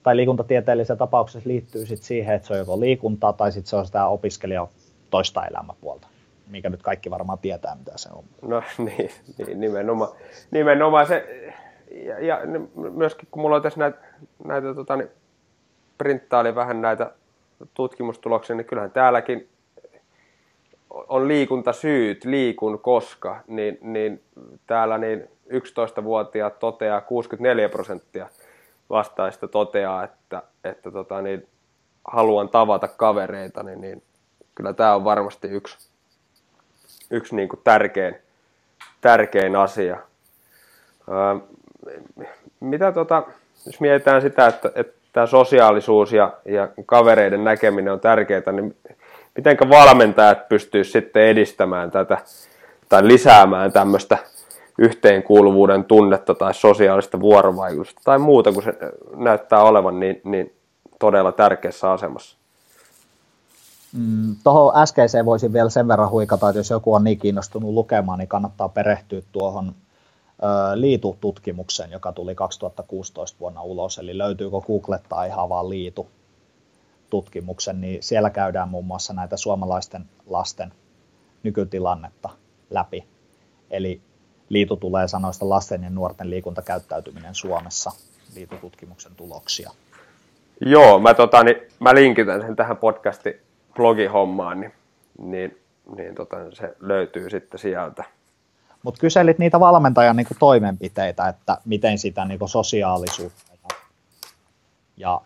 [0.02, 3.86] tai liikuntatieteellisessä tapauksessa liittyy sit siihen, että se on joko liikuntaa tai sitten se on
[3.86, 4.68] sitä opiskelijan
[5.10, 6.08] toista elämäpuolta,
[6.50, 8.24] mikä nyt kaikki varmaan tietää, mitä se on.
[8.42, 10.10] No niin, niin nimenomaan.
[10.50, 11.26] nimenomaan se,
[11.90, 12.40] ja, ja
[12.94, 13.98] myöskin kun mulla on tässä näitä,
[14.44, 15.08] näitä tota, niin,
[15.98, 17.10] printtaili vähän näitä
[17.74, 19.48] tutkimustuloksia, niin kyllähän täälläkin
[20.90, 24.22] on liikuntasyyt, liikun koska, niin, niin
[24.66, 28.28] täällä niin 11-vuotiaat toteaa 64 prosenttia
[28.92, 31.48] vastaista toteaa, että, että tota, niin,
[32.05, 34.02] haluan tavata kavereita, niin, niin
[34.55, 35.88] kyllä tämä on varmasti yksi,
[37.11, 38.16] yksi niin kuin tärkein,
[39.00, 39.96] tärkein asia.
[41.09, 42.26] Öö,
[42.61, 43.22] mitä tota,
[43.66, 48.76] jos mietitään sitä, että, että tämä sosiaalisuus ja, ja kavereiden näkeminen on tärkeää, niin
[49.37, 52.18] miten valmentajat pystyisivät sitten edistämään tätä
[52.88, 54.18] tai lisäämään tämmöistä
[54.78, 58.72] yhteenkuuluvuuden tunnetta tai sosiaalista vuorovaikutusta tai muuta, kun se
[59.16, 60.56] näyttää olevan niin, niin
[60.98, 62.37] todella tärkeässä asemassa.
[63.92, 68.18] Mm, Tuohon äskeiseen voisin vielä sen verran huikata, että jos joku on niin kiinnostunut lukemaan,
[68.18, 69.74] niin kannattaa perehtyä tuohon
[70.74, 76.08] Liitu-tutkimukseen, joka tuli 2016 vuonna ulos, eli löytyykö googlettaa ihan vaan Liitu
[77.11, 80.72] tutkimuksen, niin siellä käydään muun muassa näitä suomalaisten lasten
[81.42, 82.30] nykytilannetta
[82.70, 83.04] läpi.
[83.70, 84.00] Eli
[84.52, 87.92] liitu tulee sanoista lasten ja nuorten liikuntakäyttäytyminen Suomessa,
[88.34, 89.70] liitututkimuksen tuloksia.
[90.60, 93.34] Joo, mä, tota, niin, mä linkitän sen tähän podcastin
[93.74, 94.72] blogihommaan, niin,
[95.18, 95.58] niin,
[95.96, 98.04] niin tota, se löytyy sitten sieltä.
[98.82, 103.76] Mutta kyselit niitä valmentajan niin toimenpiteitä, että miten sitä niin sosiaalisuutta ja,
[104.96, 105.20] ja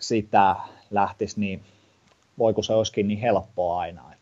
[0.00, 0.56] sitä
[0.90, 1.62] lähtisi, niin
[2.38, 4.15] voiko se olisikin niin helppoa aina,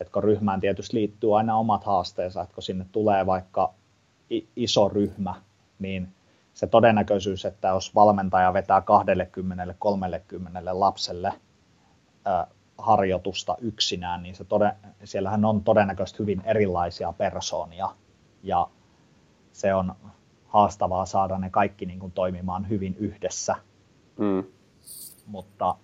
[0.00, 3.74] että, kun ryhmään tietysti liittyy aina omat haasteensa, että kun sinne tulee vaikka
[4.56, 5.34] iso ryhmä,
[5.78, 6.08] niin
[6.54, 8.82] se todennäköisyys, että jos valmentaja vetää 20-30
[10.72, 11.32] lapselle
[12.78, 14.72] harjoitusta yksinään, niin se toden,
[15.04, 17.88] siellähän on todennäköisesti hyvin erilaisia persoonia
[18.42, 18.66] ja
[19.52, 19.94] se on
[20.46, 23.54] haastavaa saada ne kaikki niin kuin toimimaan hyvin yhdessä.
[24.18, 24.44] Mm.
[25.26, 25.76] Mutta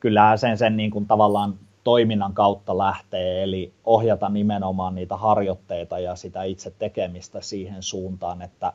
[0.00, 6.16] kyllä sen, sen niin kuin tavallaan toiminnan kautta lähtee, eli ohjata nimenomaan niitä harjoitteita ja
[6.16, 8.72] sitä itse tekemistä siihen suuntaan, että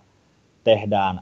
[0.63, 1.22] tehdään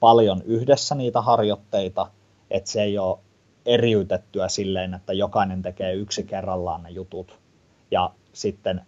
[0.00, 2.10] paljon yhdessä niitä harjoitteita,
[2.50, 3.18] että se ei ole
[3.66, 7.38] eriytettyä silleen, että jokainen tekee yksi kerrallaan ne jutut
[7.90, 8.80] ja sitten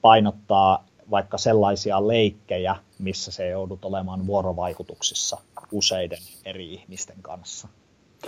[0.00, 5.38] painottaa vaikka sellaisia leikkejä, missä se joudut olemaan vuorovaikutuksissa
[5.72, 7.68] useiden eri ihmisten kanssa.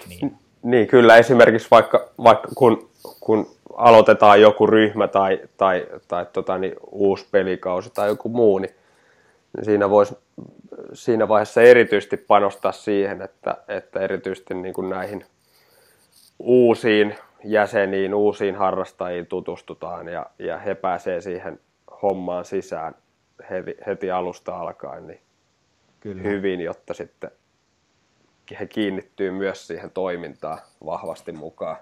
[0.08, 2.89] Niin, niin kyllä esimerkiksi vaikka, vaikka kun,
[3.20, 8.74] kun aloitetaan joku ryhmä tai, tai, tai tota, niin, uusi pelikausi tai joku muu, niin
[9.62, 10.16] siinä voisi
[10.92, 15.24] siinä vaiheessa erityisesti panostaa siihen, että, että erityisesti niin kuin näihin
[16.38, 21.60] uusiin jäseniin, uusiin harrastajiin tutustutaan ja, ja he pääsee siihen
[22.02, 22.94] hommaan sisään
[23.50, 25.20] heti, heti alusta alkaen niin
[26.00, 26.22] Kyllä.
[26.22, 27.30] hyvin, jotta sitten
[28.60, 31.76] he kiinnittyy myös siihen toimintaan vahvasti mukaan.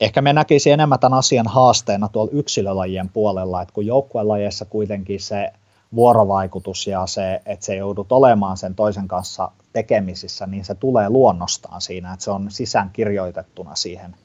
[0.00, 5.52] Ehkä me näkisi enemmän tämän asian haasteena tuolla yksilölajien puolella, että kun joukkuelajeissa kuitenkin se
[5.94, 11.80] vuorovaikutus ja se, että se joudut olemaan sen toisen kanssa tekemisissä, niin se tulee luonnostaan
[11.80, 14.16] siinä, että se on sisään kirjoitettuna siihen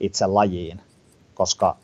[0.00, 0.80] itse lajiin,
[1.34, 1.76] koska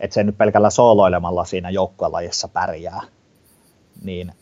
[0.00, 3.00] että se nyt pelkällä sooloilemalla siinä joukkuelajissa pärjää,
[4.04, 4.32] niin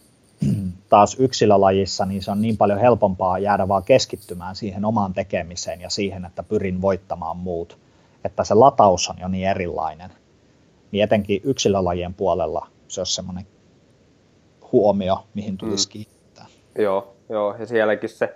[0.88, 5.90] taas yksilölajissa niin se on niin paljon helpompaa jäädä vaan keskittymään siihen omaan tekemiseen ja
[5.90, 7.78] siihen, että pyrin voittamaan muut,
[8.24, 10.11] että se lataus on jo niin erilainen.
[10.92, 13.46] Niin etenkin yksilölajien puolella se on semmoinen
[14.72, 15.92] huomio, mihin tulisi mm.
[15.92, 16.46] kiinnittää.
[16.78, 18.35] Joo, joo, ja sielläkin se,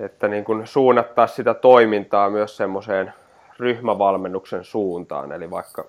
[0.00, 3.12] että niin kun suunnattaa sitä toimintaa myös semmoiseen
[3.58, 5.84] ryhmävalmennuksen suuntaan, eli vaikka,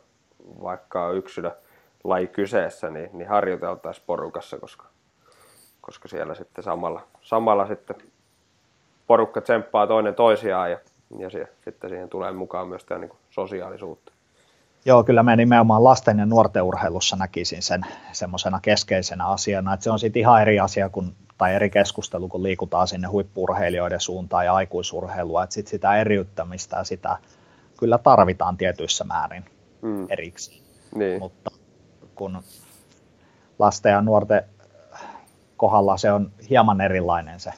[0.64, 4.86] vaikka yksilölaji kyseessä, niin, niin harjoiteltaisiin porukassa, koska,
[5.82, 7.96] koska siellä sitten samalla, samalla sitten
[9.08, 10.80] porukka tsemppaa toinen toisiaan ja,
[11.20, 14.12] ja se, sitten siihen tulee mukaan myös tämä niin sosiaalisuutta.
[14.86, 19.92] Joo, kyllä me nimenomaan lasten ja nuorten urheilussa näkisin sen semmoisena keskeisenä asiana, että se
[19.92, 24.54] on sitten ihan eri asia kuin, tai eri keskustelu, kun liikutaan sinne huippurheilijoiden suuntaan ja
[24.54, 27.18] aikuisurheilua, että sit sitä eriyttämistä ja sitä
[27.80, 29.46] kyllä tarvitaan tietyissä määrin
[29.82, 30.08] mm.
[30.10, 30.62] erikseen.
[30.96, 31.20] Niin.
[31.20, 31.52] Mutta
[32.16, 32.44] kun
[33.60, 34.44] lasten ja nuorten
[35.58, 37.54] kohdalla se on hieman erilainen se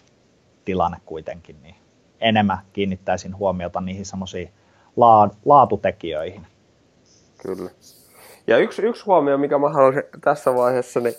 [0.66, 1.76] tilanne kuitenkin, niin
[2.24, 4.50] enemmän kiinnittäisin huomiota niihin semmoisiin
[5.46, 6.48] laatutekijöihin.
[7.42, 7.70] Kyllä.
[8.48, 11.16] Ja yksi, yksi huomio, mikä mä haluaisin tässä vaiheessa niin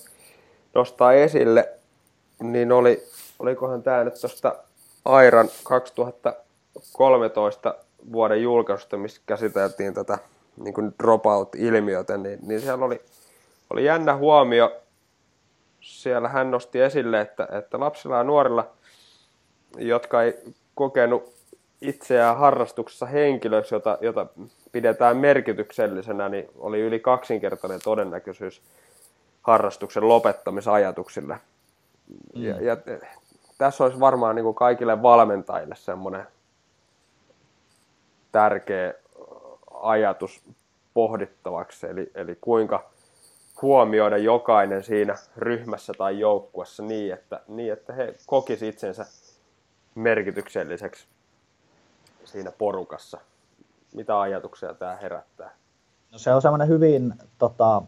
[0.75, 1.73] nostaa esille,
[2.43, 3.03] niin oli,
[3.39, 4.57] olikohan tämä nyt tuosta
[5.05, 7.75] Airan 2013
[8.13, 10.19] vuoden julkaisusta, missä käsiteltiin tätä
[10.57, 13.03] niin kuin dropout-ilmiötä, niin, niin siellä oli,
[13.71, 14.77] oli jännä huomio.
[15.81, 18.71] Siellä hän nosti esille, että, että lapsilla ja nuorilla,
[19.79, 21.35] jotka ei kokenut
[21.81, 24.27] itseään harrastuksessa henkilöksi, jota, jota
[24.73, 28.63] pidetään merkityksellisenä, niin oli yli kaksinkertainen todennäköisyys
[29.43, 31.39] harrastuksen lopettamisajatuksille.
[32.35, 32.43] Mm.
[32.43, 32.77] Ja, ja
[33.59, 36.27] tässä olisi varmaan niin kuin kaikille valmentajille semmoinen
[38.33, 38.95] tärkeä
[39.81, 40.43] ajatus
[40.95, 42.91] pohdittavaksi, eli, eli kuinka
[43.63, 49.07] huomioida jokainen siinä ryhmässä tai joukkuessa niin, että, niin, että he kokisivat itsensä
[49.95, 51.07] merkitykselliseksi
[52.25, 53.19] siinä porukassa.
[53.95, 55.51] Mitä ajatuksia tämä herättää?
[56.13, 57.83] No se on semmoinen hyvin tota,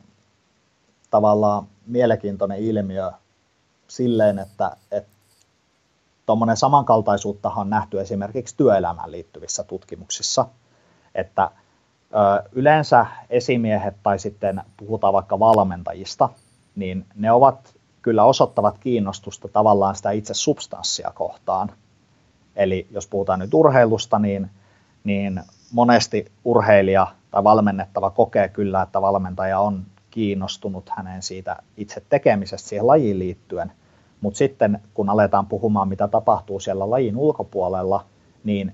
[1.11, 3.13] tavallaan mielenkiintoinen ilmiö
[3.89, 4.77] silleen, että,
[6.27, 10.47] tuommoinen samankaltaisuuttahan on nähty esimerkiksi työelämään liittyvissä tutkimuksissa,
[11.15, 11.51] että
[12.15, 16.29] ö, yleensä esimiehet tai sitten puhutaan vaikka valmentajista,
[16.77, 21.73] niin ne ovat kyllä osoittavat kiinnostusta tavallaan sitä itse substanssia kohtaan.
[22.57, 24.51] Eli jos puhutaan nyt urheilusta, niin,
[25.05, 25.41] niin
[25.73, 32.87] monesti urheilija tai valmennettava kokee kyllä, että valmentaja on kiinnostunut hänen siitä itse tekemisestä siihen
[32.87, 33.73] lajiin liittyen,
[34.21, 38.05] mutta sitten kun aletaan puhumaan, mitä tapahtuu siellä lajin ulkopuolella,
[38.45, 38.73] niin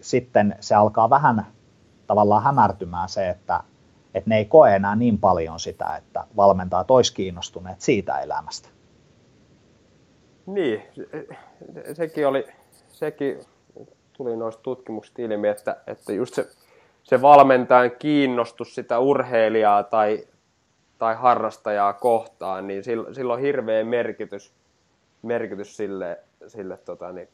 [0.00, 1.46] sitten se alkaa vähän
[2.06, 3.60] tavallaan hämärtymään se, että,
[4.14, 8.68] että ne ei koe enää niin paljon sitä, että valmentajat olisi kiinnostuneet siitä elämästä.
[10.46, 10.82] Niin,
[11.94, 12.46] sekin oli,
[13.02, 13.40] sekin
[14.12, 16.48] tuli noista tutkimuksista ilmi, että, että just se,
[17.02, 20.24] se valmentajan kiinnostus sitä urheilijaa tai,
[20.98, 24.52] tai harrastajaa kohtaan, niin sillä, sillä on hirveä merkitys,
[25.22, 27.28] merkitys sille, sille tota, niin,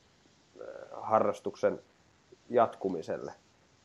[0.61, 1.81] äh, harrastuksen
[2.51, 3.33] jatkumiselle.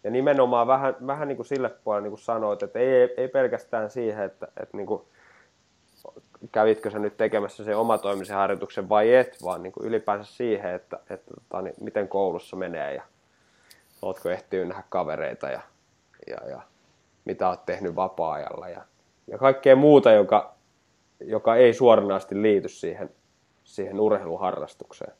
[0.03, 3.89] Ja nimenomaan vähän, vähän niin kuin sille puolelle, niin kuin sanoit, että ei, ei pelkästään
[3.89, 5.01] siihen, että, että niin kuin,
[6.51, 10.99] kävitkö sä nyt tekemässä sen omatoimisen harjoituksen vai et, vaan niin kuin ylipäänsä siihen, että,
[11.09, 13.03] että tota, niin miten koulussa menee ja
[14.01, 15.61] ootko ehtinyt nähdä kavereita ja,
[16.27, 16.61] ja, ja
[17.25, 18.81] mitä oot tehnyt vapaa-ajalla ja,
[19.27, 20.53] ja kaikkea muuta, joka,
[21.19, 23.09] joka ei suoranaisesti liity siihen,
[23.63, 25.13] siihen urheiluharrastukseen.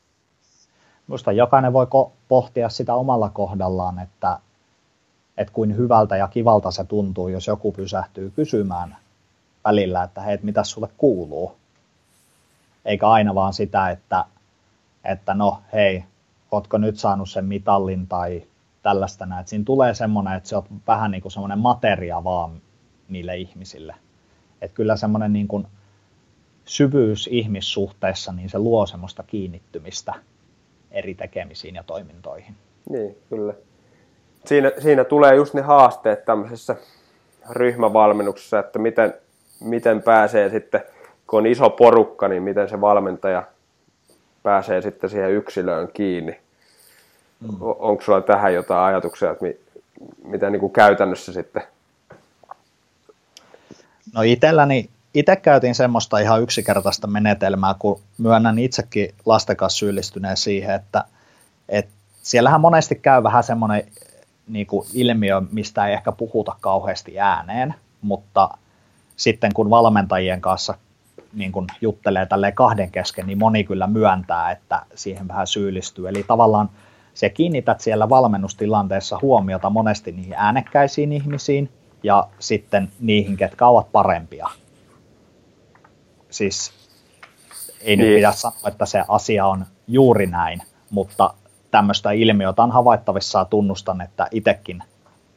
[1.08, 1.86] Minusta jokainen voi
[2.28, 4.38] pohtia sitä omalla kohdallaan, että,
[5.36, 8.96] että kuin hyvältä ja kivalta se tuntuu, jos joku pysähtyy kysymään
[9.64, 11.56] välillä, että hei, mitä sulle kuuluu.
[12.84, 14.24] Eikä aina vaan sitä, että,
[15.04, 16.04] että no hei,
[16.50, 18.42] ootko nyt saanut sen mitallin tai
[18.82, 19.46] tällaista näin.
[19.46, 22.60] Siinä tulee semmoinen, että se on vähän niin kuin semmoinen materia vaan
[23.08, 23.94] niille ihmisille.
[24.60, 25.66] Että kyllä semmoinen niin kuin
[26.64, 30.14] syvyys ihmissuhteessa, niin se luo semmoista kiinnittymistä
[30.90, 32.54] eri tekemisiin ja toimintoihin.
[32.90, 33.54] Niin, kyllä.
[34.44, 36.76] Siinä, siinä tulee just ne haasteet tämmöisessä
[37.50, 39.14] ryhmävalmennuksessa, että miten,
[39.64, 40.80] miten pääsee sitten,
[41.26, 43.42] kun on iso porukka, niin miten se valmentaja
[44.42, 46.40] pääsee sitten siihen yksilöön kiinni.
[47.40, 47.56] Mm.
[47.60, 49.56] Onko sulla tähän jotain ajatuksia, että mi,
[50.24, 51.62] mitä niin kuin käytännössä sitten?
[54.14, 60.74] No itselläni, itse käytin semmoista ihan yksinkertaista menetelmää, kun myönnän itsekin lasten kanssa syyllistyneen siihen,
[60.74, 61.04] että,
[61.68, 63.82] että siellähän monesti käy vähän semmoinen
[64.48, 68.48] niin kuin ilmiö, mistä ei ehkä puhuta kauheasti ääneen, mutta
[69.16, 70.74] sitten kun valmentajien kanssa
[71.32, 76.08] niin kuin juttelee tälle kahden kesken, niin moni kyllä myöntää, että siihen vähän syyllistyy.
[76.08, 76.70] Eli tavallaan
[77.14, 81.70] se kiinnität siellä valmennustilanteessa huomiota monesti niihin äänekkäisiin ihmisiin
[82.02, 84.48] ja sitten niihin, ketkä ovat parempia.
[86.30, 86.72] Siis
[87.80, 88.06] ei niin.
[88.06, 91.34] nyt pidä sanoa, että se asia on juuri näin, mutta
[91.70, 94.82] tämmöistä ilmiötä on havaittavissa ja tunnustan, että itsekin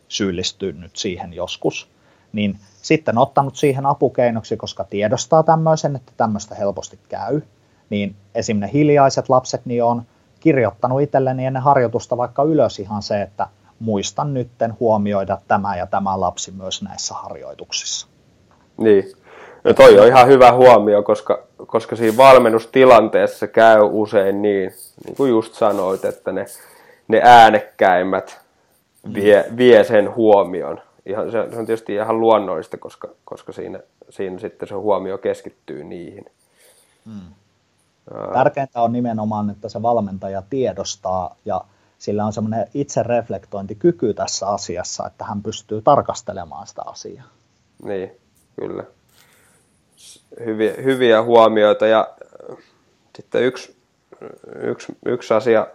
[0.07, 1.89] syyllistynyt siihen joskus.
[2.33, 7.41] Niin sitten ottanut siihen apukeinoksi, koska tiedostaa tämmöisen, että tämmöistä helposti käy,
[7.89, 10.01] niin esimerkiksi hiljaiset lapset niin on
[10.39, 13.47] kirjoittanut itselleni ennen harjoitusta vaikka ylös ihan se, että
[13.79, 18.07] muistan nytten huomioida tämä ja tämä lapsi myös näissä harjoituksissa.
[18.77, 19.11] Niin,
[19.63, 24.71] no toi on ihan hyvä huomio, koska, koska siinä valmennustilanteessa käy usein niin,
[25.05, 26.45] niin kuin just sanoit, että ne,
[27.07, 28.41] ne äänekkäimmät
[29.13, 30.86] vie, vie sen huomion.
[31.07, 36.25] Ihan, se, on tietysti ihan luonnollista, koska, koska siinä, siinä sitten se huomio keskittyy niihin.
[37.05, 37.33] Hmm.
[38.33, 41.61] Tärkeintä on nimenomaan, että se valmentaja tiedostaa ja
[41.99, 47.25] sillä on semmoinen itsereflektointikyky tässä asiassa, että hän pystyy tarkastelemaan sitä asiaa.
[47.83, 48.11] Niin,
[48.59, 48.83] kyllä.
[50.45, 52.07] Hyviä, hyviä huomioita ja
[52.51, 52.57] äh,
[53.15, 53.75] sitten yksi,
[54.61, 55.67] yksi, yksi asia,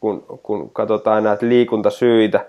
[0.00, 2.46] kun, kun katsotaan näitä liikuntasyitä,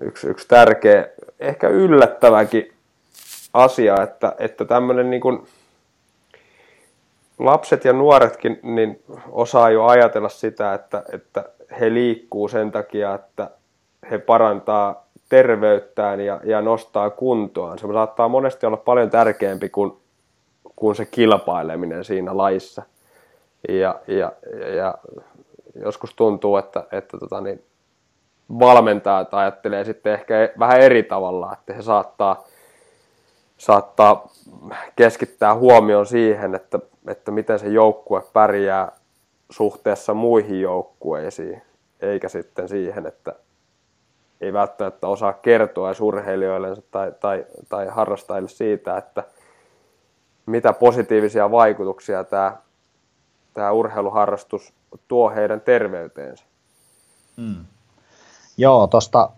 [0.00, 1.08] yksi, yksi tärkeä,
[1.40, 2.72] ehkä yllättäväkin
[3.54, 5.22] asia, että, että tämmöinen niin
[7.38, 11.44] lapset ja nuoretkin niin osaa jo ajatella sitä, että, että
[11.80, 13.50] he liikkuu sen takia, että
[14.10, 17.78] he parantaa terveyttään ja, ja nostaa kuntoaan.
[17.78, 19.92] Se saattaa monesti olla paljon tärkeämpi kuin,
[20.76, 22.82] kuin se kilpaileminen siinä laissa.
[23.68, 24.32] Ja, ja,
[24.76, 24.94] ja
[25.82, 27.62] joskus tuntuu, että, että tota niin,
[28.58, 32.44] valmentajat ajattelee sitten ehkä vähän eri tavalla, että he saattaa,
[33.58, 34.28] saattaa
[34.96, 38.92] keskittää huomioon siihen, että että miten se joukkue pärjää
[39.50, 41.62] suhteessa muihin joukkueisiin,
[42.00, 43.32] eikä sitten siihen, että
[44.40, 49.24] ei välttämättä osaa kertoa urheilijoille tai, tai, tai harrastajille siitä, että
[50.46, 52.56] mitä positiivisia vaikutuksia tämä,
[53.54, 54.74] tämä urheiluharrastus
[55.08, 56.44] tuo heidän terveyteensä.
[57.36, 57.64] Hmm.
[58.58, 59.30] Joo, tuosta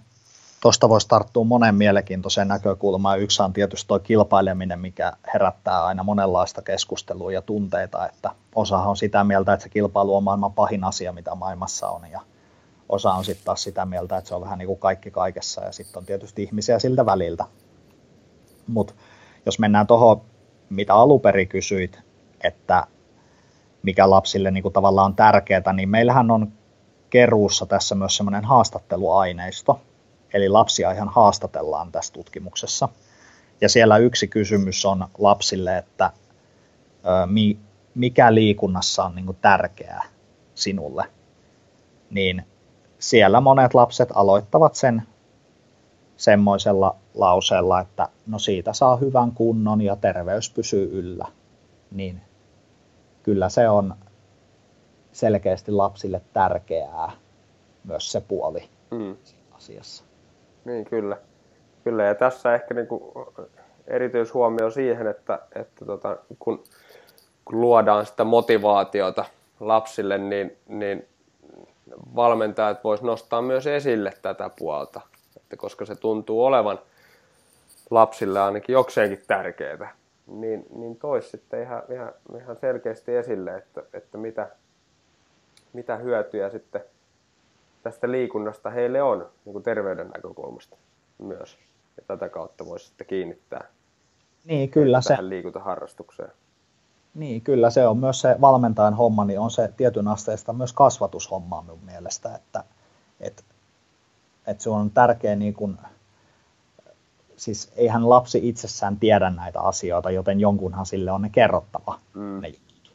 [0.62, 3.20] tuosta voisi tarttua monen mielenkiintoiseen näkökulmaan.
[3.20, 8.96] Yksi on tietysti tuo kilpaileminen, mikä herättää aina monenlaista keskustelua ja tunteita, että osa on
[8.96, 12.20] sitä mieltä, että se kilpailu on maailman pahin asia, mitä maailmassa on, ja
[12.88, 15.72] osa on sitten taas sitä mieltä, että se on vähän niin kuin kaikki kaikessa, ja
[15.72, 17.44] sitten on tietysti ihmisiä siltä väliltä.
[18.66, 18.94] Mutta
[19.46, 20.20] jos mennään tuohon,
[20.70, 21.98] mitä aluperi kysyit,
[22.44, 22.86] että
[23.82, 26.52] mikä lapsille niin kuin tavallaan on tärkeää, niin meillähän on
[27.10, 29.80] keruussa tässä myös semmoinen haastatteluaineisto,
[30.34, 32.88] eli lapsia ihan haastatellaan tässä tutkimuksessa.
[33.60, 36.10] Ja siellä yksi kysymys on lapsille, että
[37.94, 40.04] mikä liikunnassa on niin tärkeää
[40.54, 41.04] sinulle.
[42.10, 42.44] Niin
[42.98, 45.02] siellä monet lapset aloittavat sen
[46.16, 51.26] semmoisella lauseella, että no siitä saa hyvän kunnon ja terveys pysyy yllä.
[51.90, 52.20] Niin
[53.22, 53.94] kyllä se on
[55.12, 57.12] selkeästi lapsille tärkeää
[57.84, 59.16] myös se puoli mm
[59.60, 60.04] asiassa.
[60.64, 61.16] Niin, kyllä.
[61.84, 63.02] Kyllä, ja tässä ehkä niin kuin
[63.86, 66.64] erityishuomio siihen, että, että tota, kun,
[67.44, 69.24] kun luodaan sitä motivaatiota
[69.60, 71.08] lapsille, niin, niin
[72.16, 75.00] valmentajat vois nostaa myös esille tätä puolta,
[75.36, 76.78] että koska se tuntuu olevan
[77.90, 79.94] lapsille ainakin jokseenkin tärkeää,
[80.26, 84.48] niin, niin tois sitten ihan, ihan, ihan selkeästi esille, että, että mitä,
[85.72, 86.80] mitä hyötyjä sitten
[87.82, 90.76] tästä liikunnasta heille on niin kuin terveyden näkökulmasta
[91.18, 91.58] myös.
[91.96, 93.64] Ja tätä kautta voisi sitten kiinnittää
[94.44, 96.30] niin, kyllä tähän se, liikuntaharrastukseen.
[97.14, 101.62] Niin, kyllä se on myös se valmentajan homma, niin on se tietyn asteesta myös kasvatushomma
[101.62, 102.64] minun mielestä, että,
[103.20, 103.42] että,
[104.46, 105.78] että se on tärkeä niin kuin,
[107.36, 112.40] siis eihän lapsi itsessään tiedä näitä asioita, joten jonkunhan sille on ne kerrottava mm.
[112.40, 112.94] ne jutut.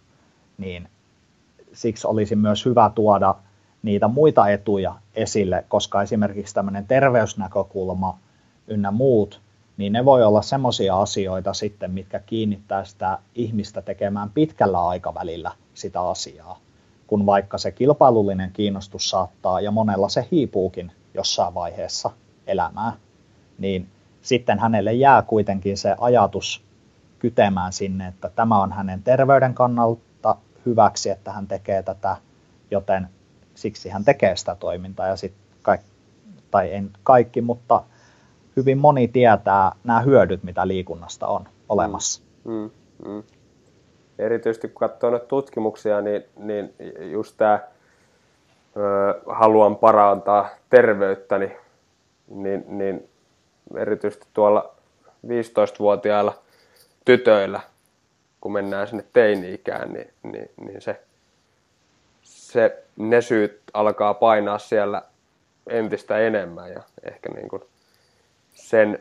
[0.58, 0.90] Niin
[1.76, 3.36] siksi olisi myös hyvä tuoda
[3.84, 8.20] niitä muita etuja esille, koska esimerkiksi tämmöinen terveysnäkökulma
[8.68, 9.42] ynnä muut,
[9.78, 16.02] niin ne voi olla semmoisia asioita sitten, mitkä kiinnittää sitä ihmistä tekemään pitkällä aikavälillä sitä
[16.02, 16.60] asiaa,
[17.08, 22.10] kun vaikka se kilpailullinen kiinnostus saattaa, ja monella se hiipuukin jossain vaiheessa
[22.48, 22.94] elämää,
[23.58, 23.90] niin
[24.22, 26.64] sitten hänelle jää kuitenkin se ajatus
[27.20, 30.02] kytemään sinne, että tämä on hänen terveyden kannalta
[30.66, 32.18] hyväksi, että hän tekee tätä,
[32.72, 33.08] joten
[33.56, 35.88] siksi hän tekee sitä toimintaa ja sitten kaikki,
[36.52, 37.84] tai en kaikki, mutta
[38.56, 42.24] hyvin moni tietää nämä hyödyt, mitä liikunnasta on olemassa.
[42.44, 42.72] Mm, mm,
[43.12, 43.24] mm.
[44.20, 46.74] Erityisesti kun katsoo noita tutkimuksia, niin, niin
[47.12, 47.60] just tämä
[49.26, 51.52] haluan parantaa terveyttäni,
[52.28, 53.10] niin, niin
[53.76, 54.76] erityisesti tuolla
[55.28, 56.34] 15-vuotiailla
[57.06, 57.62] tytöillä,
[58.46, 61.02] kun mennään sinne teini-ikään, niin, niin, niin se,
[62.24, 65.02] se, ne syyt alkaa painaa siellä
[65.70, 67.62] entistä enemmän ja ehkä niin kuin
[68.54, 69.00] sen,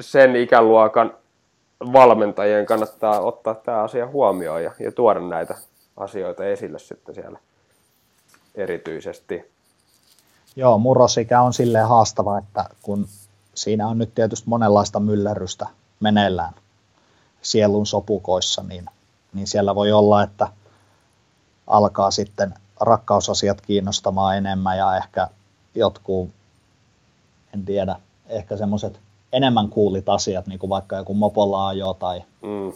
[0.00, 1.14] sen ikäluokan
[1.92, 5.54] valmentajien kannattaa ottaa tämä asia huomioon ja, ja tuoda näitä
[5.96, 7.38] asioita esille sitten siellä
[8.54, 9.50] erityisesti.
[10.56, 13.06] Joo, murrosikä on silleen haastava, että kun
[13.54, 15.66] siinä on nyt tietysti monenlaista myllerrystä
[16.00, 16.52] meneillään
[17.50, 18.86] sielun sopukoissa, niin,
[19.32, 20.48] niin siellä voi olla, että
[21.66, 25.28] alkaa sitten rakkausasiat kiinnostamaan enemmän ja ehkä
[25.74, 26.30] jotkut,
[27.54, 27.96] en tiedä,
[28.26, 29.00] ehkä semmoiset
[29.32, 32.72] enemmän kuulit asiat, niin kuin vaikka joku mopolaajo tai mm.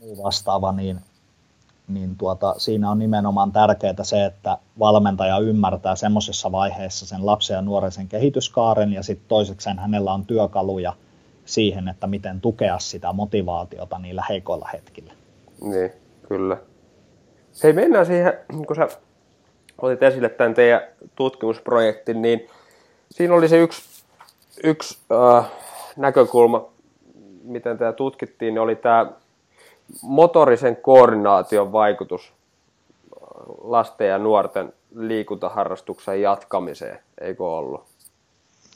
[0.00, 1.00] muu vastaava, niin,
[1.88, 7.62] niin tuota, siinä on nimenomaan tärkeää se, että valmentaja ymmärtää semmoisessa vaiheessa sen lapsen ja
[7.62, 10.92] nuoren sen kehityskaaren ja sitten toisekseen hänellä on työkaluja
[11.44, 15.12] siihen, että miten tukea sitä motivaatiota niillä heikoilla hetkillä.
[15.60, 15.92] Niin,
[16.28, 16.56] kyllä.
[17.62, 18.32] Hei, mennään siihen,
[18.66, 18.88] kun sä
[19.82, 20.80] otit esille tämän teidän
[21.14, 22.48] tutkimusprojektin, niin
[23.10, 23.92] siinä oli se yksi
[24.64, 25.50] yksi äh,
[25.96, 26.64] näkökulma,
[27.42, 29.12] miten tämä tutkittiin, niin oli tämä
[30.02, 32.32] motorisen koordinaation vaikutus
[33.62, 37.84] lasten ja nuorten liikuntaharrastuksen jatkamiseen, eikö ollut?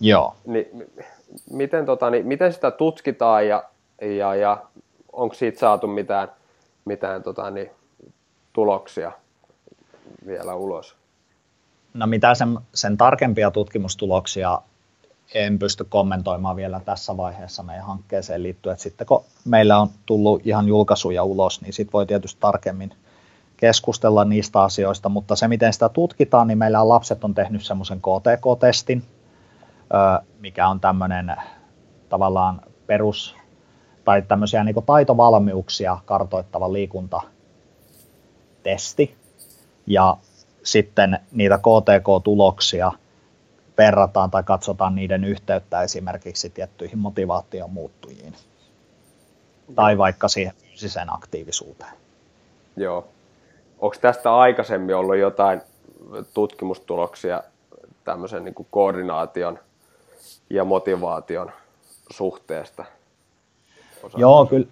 [0.00, 0.34] Joo.
[0.46, 0.70] Ni,
[1.50, 3.64] miten, tota, niin, miten sitä tutkitaan ja,
[4.18, 4.62] ja, ja
[5.12, 6.28] onko siitä saatu mitään,
[6.84, 7.70] mitään tota, niin,
[8.52, 9.12] tuloksia
[10.26, 10.96] vielä ulos?
[11.94, 14.60] No mitä sen, sen tarkempia tutkimustuloksia
[15.34, 18.72] en pysty kommentoimaan vielä tässä vaiheessa meidän hankkeeseen liittyen.
[18.72, 22.94] Että sitten kun meillä on tullut ihan julkaisuja ulos, niin sitten voi tietysti tarkemmin
[23.56, 29.02] keskustella niistä asioista, mutta se miten sitä tutkitaan, niin meillä lapset on tehnyt semmoisen KTK-testin,
[30.40, 31.36] mikä on tämmöinen
[32.08, 33.36] tavallaan perus
[34.04, 39.16] tai tämmöisiä niin taitovalmiuksia kartoittava liikuntatesti.
[39.86, 40.16] Ja
[40.62, 42.92] sitten niitä KTK-tuloksia–
[43.78, 48.34] verrataan tai katsotaan niiden yhteyttä esimerkiksi tiettyihin motivaation muuttujiin
[49.74, 51.92] tai vaikka siihen fyysiseen aktiivisuuteen.
[52.76, 53.08] Joo.
[53.78, 55.60] Onko tästä aikaisemmin ollut jotain
[56.34, 57.42] tutkimustuloksia
[58.04, 59.58] tämmöisen niin kuin koordinaation
[60.50, 61.50] ja motivaation
[62.10, 62.84] suhteesta?
[64.02, 64.66] Osa- Joo, kyllä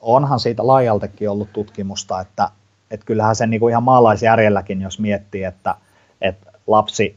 [0.00, 2.50] onhan siitä laajaltakin ollut tutkimusta, että,
[2.90, 5.74] että kyllähän se niin kuin ihan maalaisjärjelläkin, jos miettii, että,
[6.20, 7.16] että lapsi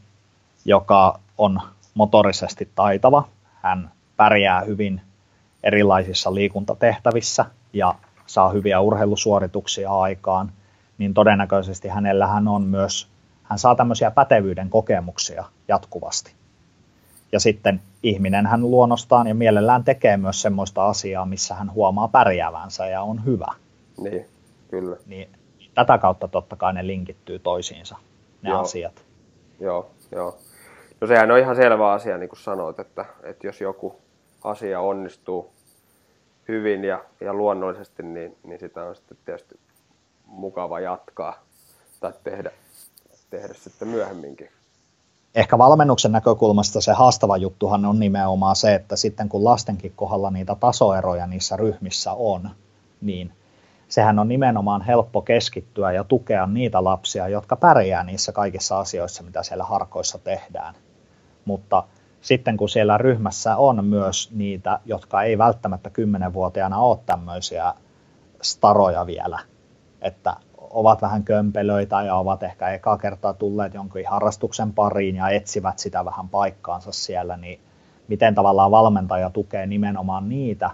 [0.64, 1.60] joka on
[1.94, 3.28] motorisesti taitava.
[3.62, 5.00] Hän pärjää hyvin
[5.62, 7.94] erilaisissa liikuntatehtävissä ja
[8.26, 10.52] saa hyviä urheilusuorituksia aikaan,
[10.98, 13.08] niin todennäköisesti hänellähän on myös,
[13.42, 16.43] hän saa tämmöisiä pätevyyden kokemuksia jatkuvasti.
[17.34, 22.86] Ja sitten ihminen hän luonnostaan ja mielellään tekee myös semmoista asiaa, missä hän huomaa pärjäävänsä
[22.86, 23.54] ja on hyvä.
[24.00, 24.26] Niin,
[24.70, 24.96] kyllä.
[25.06, 25.28] Niin,
[25.74, 27.96] tätä kautta totta kai ne linkittyy toisiinsa,
[28.42, 28.60] ne Joo.
[28.60, 29.04] asiat.
[29.60, 30.38] Joo, joo.
[31.00, 34.00] No sehän on ihan selvä asia, niin kuin sanoit, että, että jos joku
[34.44, 35.52] asia onnistuu
[36.48, 39.58] hyvin ja, ja luonnollisesti, niin, niin sitä on sitten tietysti
[40.26, 41.44] mukava jatkaa
[42.00, 42.50] tai tehdä,
[43.30, 44.48] tehdä sitten myöhemminkin.
[45.34, 50.54] Ehkä valmennuksen näkökulmasta se haastava juttuhan on nimenomaan se, että sitten kun lastenkin kohdalla niitä
[50.54, 52.50] tasoeroja niissä ryhmissä on,
[53.00, 53.32] niin
[53.88, 59.42] sehän on nimenomaan helppo keskittyä ja tukea niitä lapsia, jotka pärjää niissä kaikissa asioissa, mitä
[59.42, 60.74] siellä harkoissa tehdään.
[61.44, 61.84] Mutta
[62.20, 67.74] sitten kun siellä ryhmässä on myös niitä, jotka ei välttämättä kymmenenvuotiaana ole tämmöisiä
[68.42, 69.38] staroja vielä,
[70.02, 70.36] että
[70.74, 76.04] ovat vähän kömpelöitä ja ovat ehkä eka kertaa tulleet jonkin harrastuksen pariin ja etsivät sitä
[76.04, 77.60] vähän paikkaansa siellä, niin
[78.08, 80.70] miten tavallaan valmentaja tukee nimenomaan niitä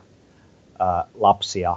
[1.15, 1.77] lapsia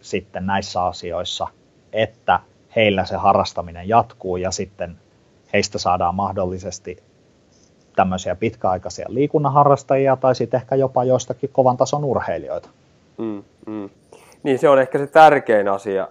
[0.00, 1.46] sitten näissä asioissa,
[1.92, 2.40] että
[2.76, 4.96] heillä se harrastaminen jatkuu ja sitten
[5.52, 7.02] heistä saadaan mahdollisesti
[7.96, 12.68] tämmöisiä pitkäaikaisia liikunnanharrastajia tai sitten ehkä jopa joistakin kovan tason urheilijoita.
[13.18, 13.90] Mm, mm.
[14.42, 16.08] Niin se on ehkä se tärkein asia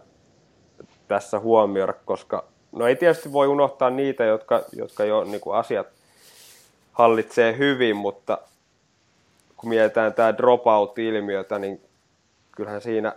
[1.08, 5.88] tässä huomioida, koska no ei tietysti voi unohtaa niitä, jotka, jotka jo niin kuin asiat
[6.92, 8.38] hallitsee hyvin, mutta
[9.58, 11.82] kun mietitään tämä dropout-ilmiötä, niin
[12.56, 13.16] kyllähän siinä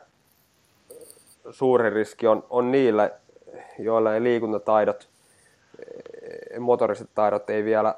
[1.50, 3.10] suuri riski on, on niillä,
[3.78, 5.08] joilla ei liikuntataidot,
[6.60, 7.94] motoriset taidot ei vielä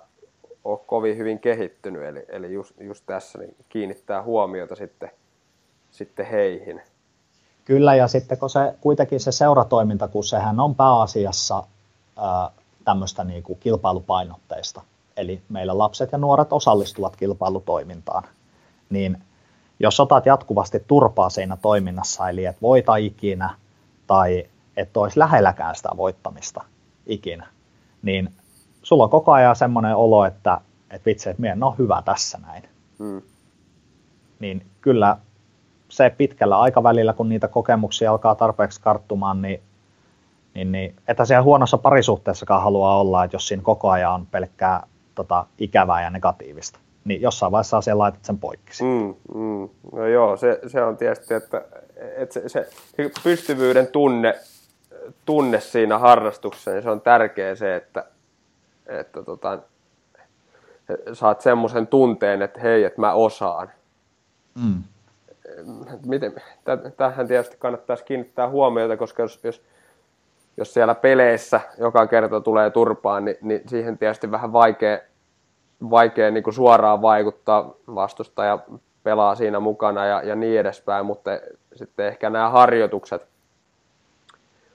[0.64, 5.10] ole kovin hyvin kehittynyt, eli, eli just, just tässä niin kiinnittää huomiota sitten,
[5.90, 6.82] sitten heihin.
[7.64, 11.62] Kyllä, ja sitten kun se kuitenkin se seuratoiminta, kun sehän on pääasiassa
[12.16, 12.50] ää,
[12.84, 14.82] tämmöistä niin kuin kilpailupainotteista,
[15.16, 18.22] eli meillä lapset ja nuoret osallistuvat kilpailutoimintaan,
[18.90, 19.22] niin
[19.80, 23.54] jos otat jatkuvasti turpaa siinä toiminnassa, eli et voita ikinä
[24.06, 24.46] tai
[24.76, 26.64] et olisi lähelläkään sitä voittamista
[27.06, 27.46] ikinä,
[28.02, 28.34] niin
[28.82, 32.68] sulla on koko ajan semmoinen olo, että, että vitsi, että minä on hyvä tässä näin.
[32.98, 33.22] Mm.
[34.40, 35.16] Niin kyllä
[35.90, 39.60] se pitkällä aikavälillä, kun niitä kokemuksia alkaa tarpeeksi karttumaan, niin,
[40.54, 44.86] niin, niin että siellä huonossa parisuhteessakaan haluaa olla, että jos siinä koko ajan on pelkkää
[45.14, 48.72] tota, ikävää ja negatiivista, niin jossain vaiheessa asiaa laitat sen poikki.
[48.82, 49.68] Mm, mm.
[49.92, 51.62] No joo, se, se on tietysti, että,
[52.16, 54.34] että se, se, se pystyvyyden tunne,
[55.26, 58.04] tunne siinä harrastuksessa, niin se on tärkeä se, että,
[58.86, 59.58] että tota,
[61.12, 63.70] saat semmoisen tunteen, että hei, että mä osaan.
[64.54, 64.82] Mm.
[66.06, 66.34] Miten,
[66.96, 69.62] tähän tietysti kannattaisi kiinnittää huomiota, koska jos, jos,
[70.56, 74.98] jos siellä peleissä joka kerta tulee turpaan, niin, niin siihen tietysti vähän vaikea,
[75.90, 78.58] vaikea niin kuin suoraan vaikuttaa vastustaja
[79.02, 81.30] pelaa siinä mukana ja, ja niin edespäin, mutta
[81.74, 83.22] sitten ehkä nämä harjoitukset,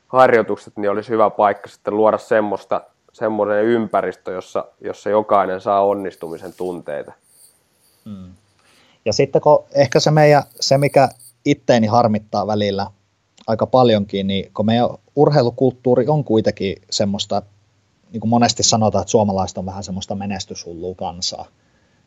[0.08, 2.82] harjoitukset niin olisi hyvä paikka sitten luoda semmoista
[3.14, 7.14] semmoinen ympäristö, jossa, jossa jokainen saa onnistumisen tunteita.
[8.06, 8.34] Mm.
[9.06, 11.10] Ja sitten kun ehkä se, meidän, se mikä
[11.46, 12.88] itteeni harmittaa välillä
[13.48, 17.42] aika paljonkin, niin kun meidän urheilukulttuuri on kuitenkin semmoista,
[18.12, 21.46] niin kuin monesti sanotaan, että suomalaiset on vähän semmoista menestyshullua kansaa.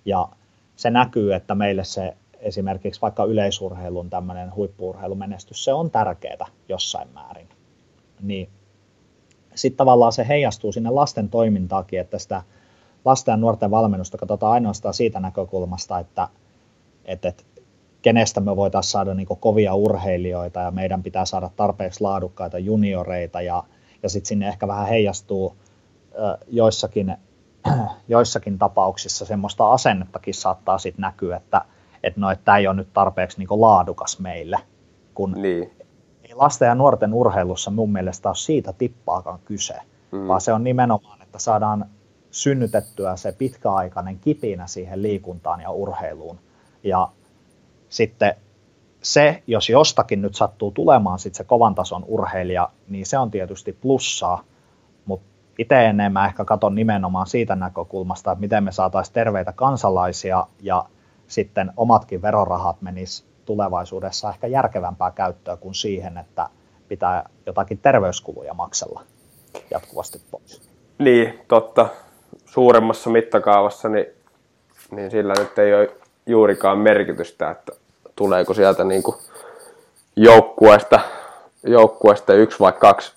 [0.04, 0.28] Ja
[0.76, 7.48] se näkyy, että meille se esimerkiksi vaikka yleisurheilun tämmöinen huippuurheilumenestys, se on tärkeää jossain määrin.
[8.20, 8.48] Niin
[9.54, 12.42] sitten tavallaan se heijastuu sinne lasten toimintaakin, että sitä
[13.04, 16.28] lasten ja nuorten valmennusta katsotaan ainoastaan siitä näkökulmasta, että,
[17.08, 17.44] että, että
[18.02, 23.64] kenestä me voitaisiin saada niin kovia urheilijoita ja meidän pitää saada tarpeeksi laadukkaita junioreita ja,
[24.02, 25.56] ja sitten sinne ehkä vähän heijastuu
[26.48, 27.16] joissakin,
[28.08, 31.62] joissakin tapauksissa semmoista asennettakin saattaa sitten näkyä, että,
[32.02, 34.58] että no, että tämä ei ole nyt tarpeeksi niin laadukas meille,
[35.14, 35.32] kun
[36.22, 39.74] niin lasten ja nuorten urheilussa mun mielestä ole siitä tippaakaan kyse,
[40.12, 40.28] mm.
[40.28, 41.86] vaan se on nimenomaan, että saadaan
[42.30, 46.38] synnytettyä se pitkäaikainen kipinä siihen liikuntaan ja urheiluun.
[46.82, 47.08] Ja
[47.88, 48.34] sitten
[49.02, 53.72] se, jos jostakin nyt sattuu tulemaan sit se kovan tason urheilija, niin se on tietysti
[53.72, 54.44] plussaa,
[55.06, 55.26] mutta
[55.58, 60.84] itse enemmän ehkä katon nimenomaan siitä näkökulmasta, että miten me saataisiin terveitä kansalaisia ja
[61.26, 66.48] sitten omatkin verorahat menis tulevaisuudessa ehkä järkevämpää käyttöä kuin siihen, että
[66.88, 69.02] pitää jotakin terveyskuluja maksella
[69.70, 70.70] jatkuvasti pois.
[70.98, 71.88] Niin, totta.
[72.44, 74.06] Suuremmassa mittakaavassa niin,
[74.90, 75.97] niin sillä nyt ei ole
[76.28, 77.72] juurikaan merkitystä, että
[78.16, 79.02] tuleeko sieltä niin
[80.16, 81.00] joukkueesta,
[81.62, 83.12] joukkueesta yksi vai kaksi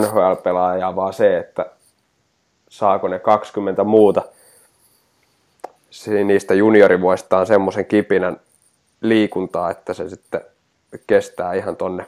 [0.00, 1.66] NHL-pelaajaa, vaan se, että
[2.68, 4.22] saako ne 20 muuta
[6.24, 8.40] niistä juniorivuosistaan semmoisen kipinän,
[9.00, 10.40] liikuntaa, että se sitten
[11.06, 12.06] kestää ihan tonne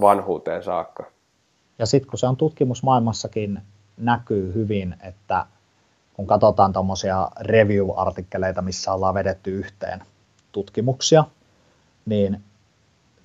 [0.00, 1.04] vanhuuteen saakka.
[1.78, 3.60] Ja sitten kun se on tutkimusmaailmassakin
[3.96, 5.46] näkyy hyvin, että
[6.14, 10.02] kun katsotaan tuommoisia review-artikkeleita, missä ollaan vedetty yhteen
[10.52, 11.24] tutkimuksia,
[12.06, 12.42] niin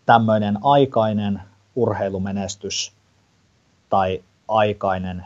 [0.06, 1.42] tämmöinen aikainen
[1.76, 2.94] urheilumenestys
[3.90, 5.26] tai aikainen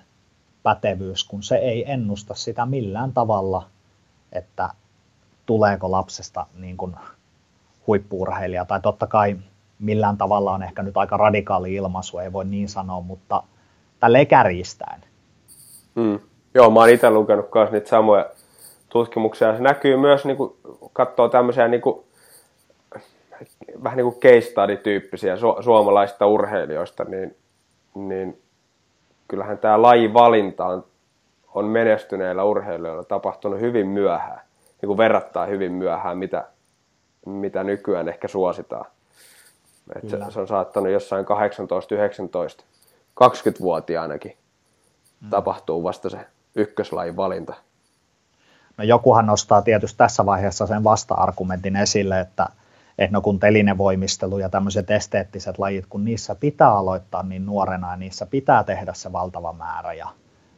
[0.64, 3.68] pätevyys, kun se ei ennusta sitä millään tavalla,
[4.32, 4.70] että
[5.46, 6.96] tuleeko lapsesta niin kuin
[7.88, 8.66] huippuurheilija.
[8.66, 9.40] Tai totta kai
[9.80, 13.44] millään tavalla on ehkä nyt aika radikaali ilmaisu, ei voi niin sanoa, mutta
[14.00, 15.02] tälle kärjistäen.
[15.96, 16.20] Mm.
[16.54, 18.26] Joo, mä oon itse lukenut myös niitä samoja
[18.90, 19.56] tutkimuksia.
[19.56, 20.58] Se näkyy myös, niin kun
[20.94, 22.06] katsoo tämmöisiä niin kuin,
[23.84, 27.36] vähän niin kuin case study-tyyppisiä su- suomalaisista urheilijoista, niin,
[27.96, 28.42] niin
[29.28, 30.86] kyllähän tämä lajivalinta on,
[31.54, 34.42] on menestyneillä urheilijoilla tapahtunut hyvin myöhään,
[34.82, 36.48] niin kuin verrattaa hyvin myöhään, mitä,
[37.26, 38.86] mitä nykyään ehkä suositaan.
[39.96, 42.64] Et se, se on saattanut jossain 18, 19,
[43.24, 44.38] 20-vuotiaanakin
[45.22, 45.30] mm.
[45.30, 46.20] tapahtuu vasta se
[46.56, 47.54] ykköslajin valinta.
[48.78, 52.50] No jokuhan nostaa tietysti tässä vaiheessa sen vasta-argumentin esille, että,
[52.98, 57.98] että no kun telinevoimistelu ja tämmöiset esteettiset lajit, kun niissä pitää aloittaa niin nuorena ja
[57.98, 60.08] niissä pitää tehdä se valtava määrä ja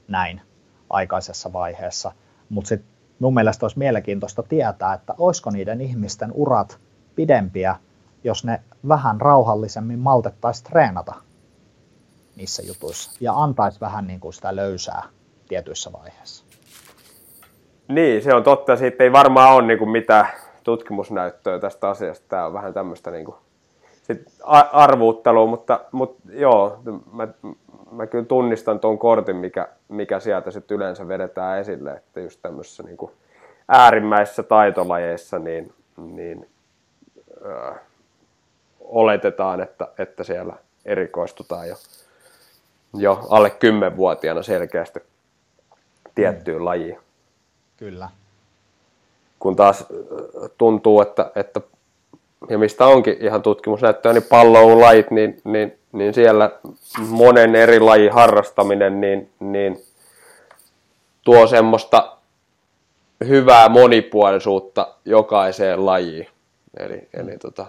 [0.08, 0.42] näin
[0.90, 2.12] aikaisessa vaiheessa.
[2.50, 6.80] Mutta sitten mun mielestä olisi mielenkiintoista tietää, että olisiko niiden ihmisten urat
[7.16, 7.76] pidempiä,
[8.24, 11.14] jos ne vähän rauhallisemmin maltettaisiin treenata
[12.36, 15.04] niissä jutuissa ja antaisi vähän niin kuin sitä löysää
[15.48, 16.46] tietyissä vaiheissa.
[17.88, 18.76] Niin, se on totta.
[18.76, 20.28] Siitä ei varmaan ole niin kuin mitään
[20.64, 22.26] tutkimusnäyttöä tästä asiasta.
[22.28, 23.36] Tämä on vähän tämmöistä niin kuin,
[24.04, 24.22] sit
[24.72, 26.80] arvuuttelua, mutta, mutta joo,
[27.14, 27.28] mä,
[27.92, 32.84] mä kyllä tunnistan tuon kortin, mikä, mikä sieltä sitten yleensä vedetään esille, että just tämmöisissä
[32.84, 33.12] niin kuin
[33.68, 36.50] äärimmäisissä taitolajeissa niin, niin
[37.46, 37.74] ö,
[38.80, 40.54] oletetaan, että, että siellä
[40.86, 41.76] erikoistutaan jo,
[42.94, 45.00] jo alle 10-vuotiaana selkeästi
[46.16, 46.66] tiettyyn mm.
[46.66, 46.98] lajiin.
[47.78, 48.10] Kyllä.
[49.40, 49.86] Kun taas
[50.58, 51.62] tuntuu, että, että
[52.50, 56.52] ja mistä onkin ihan tutkimusnäyttöä, niin palloulajit, niin, niin, niin siellä
[57.10, 59.84] monen eri lajin harrastaminen niin, niin
[61.24, 62.18] tuo semmoista
[63.28, 66.28] hyvää monipuolisuutta jokaiseen lajiin.
[66.78, 67.66] Eli, eli tota,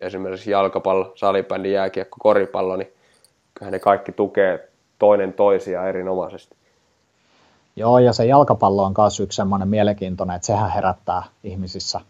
[0.00, 2.92] esimerkiksi jalkapallo, salibändi, jääkiekko, koripallo, niin
[3.54, 6.56] kyllähän ne kaikki tukee toinen toisiaan erinomaisesti.
[7.80, 12.00] Joo, ja se jalkapallo on myös yksi semmoinen mielenkiintoinen, että sehän herättää ihmisissä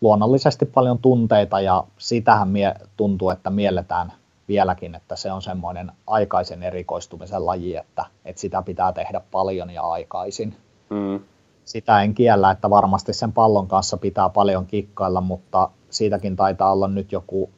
[0.00, 4.12] luonnollisesti paljon tunteita, ja sitähän mie- tuntuu, että mielletään
[4.48, 9.82] vieläkin, että se on semmoinen aikaisen erikoistumisen laji, että, että sitä pitää tehdä paljon ja
[9.82, 10.56] aikaisin.
[10.90, 11.20] Mm.
[11.64, 16.88] Sitä en kiellä, että varmasti sen pallon kanssa pitää paljon kikkailla, mutta siitäkin taitaa olla
[16.88, 17.50] nyt joku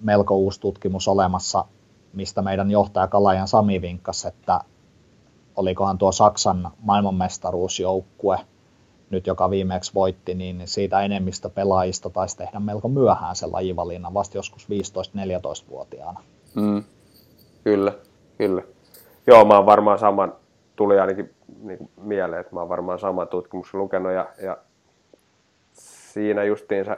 [0.00, 1.64] melko uusi tutkimus olemassa,
[2.12, 4.60] mistä meidän johtaja Kalajan Sami vinkkasi, että
[5.56, 8.38] olikohan tuo Saksan maailmanmestaruusjoukkue,
[9.10, 14.38] nyt joka viimeksi voitti, niin siitä enemmistä pelaajista taisi tehdä melko myöhään se lajivalinnan, vasta
[14.38, 16.20] joskus 15-14-vuotiaana.
[16.54, 16.84] Mm.
[17.64, 17.92] Kyllä,
[18.38, 18.62] kyllä.
[19.26, 20.34] Joo, mä oon varmaan saman,
[20.76, 24.56] tuli ainakin niin mieleen, että mä oon varmaan saman tutkimuksen lukenut ja, ja
[26.12, 26.96] siinä justiinsa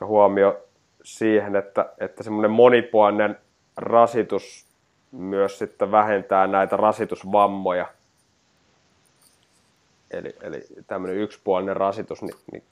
[0.00, 0.56] huomio
[1.02, 3.38] siihen, että, että semmoinen monipuolinen
[3.76, 4.67] rasitus
[5.12, 7.86] myös sitten vähentää näitä rasitusvammoja.
[10.10, 12.62] Eli, eli tämmöinen yksipuolinen rasitus niin, niin,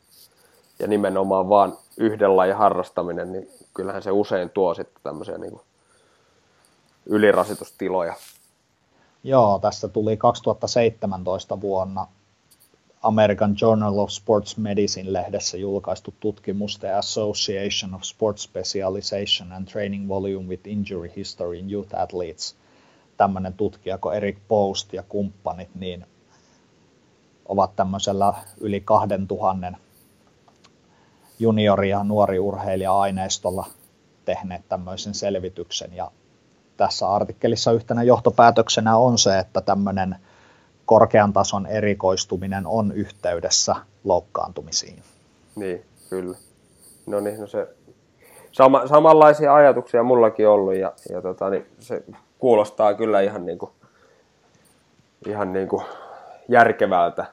[0.78, 5.62] ja nimenomaan vaan yhden lajin harrastaminen, niin kyllähän se usein tuo sitten tämmöisiä niin kuin
[7.06, 8.14] ylirasitustiloja.
[9.24, 12.06] Joo, tässä tuli 2017 vuonna
[13.06, 20.48] American Journal of Sports Medicine-lehdessä julkaistu tutkimus The Association of Sports Specialization and Training Volume
[20.48, 22.56] with Injury History in Youth Athletes.
[23.16, 26.06] Tämmöinen tutkija kuin Eric Post ja kumppanit niin
[27.48, 29.72] ovat tämmöisellä yli 2000
[31.38, 33.66] juniori- ja nuori urheilija-aineistolla
[34.24, 35.96] tehneet tämmöisen selvityksen.
[35.96, 36.10] Ja
[36.76, 40.16] tässä artikkelissa yhtenä johtopäätöksenä on se, että tämmöinen
[40.86, 45.02] korkean tason erikoistuminen on yhteydessä loukkaantumisiin.
[45.56, 46.36] Niin, kyllä.
[47.06, 47.68] No niin, no se,
[48.52, 52.04] sama, samanlaisia ajatuksia mullakin ollut ja, ja tota, niin se
[52.38, 53.70] kuulostaa kyllä ihan, niin kuin,
[55.26, 55.84] ihan niin kuin
[56.48, 57.26] järkevältä.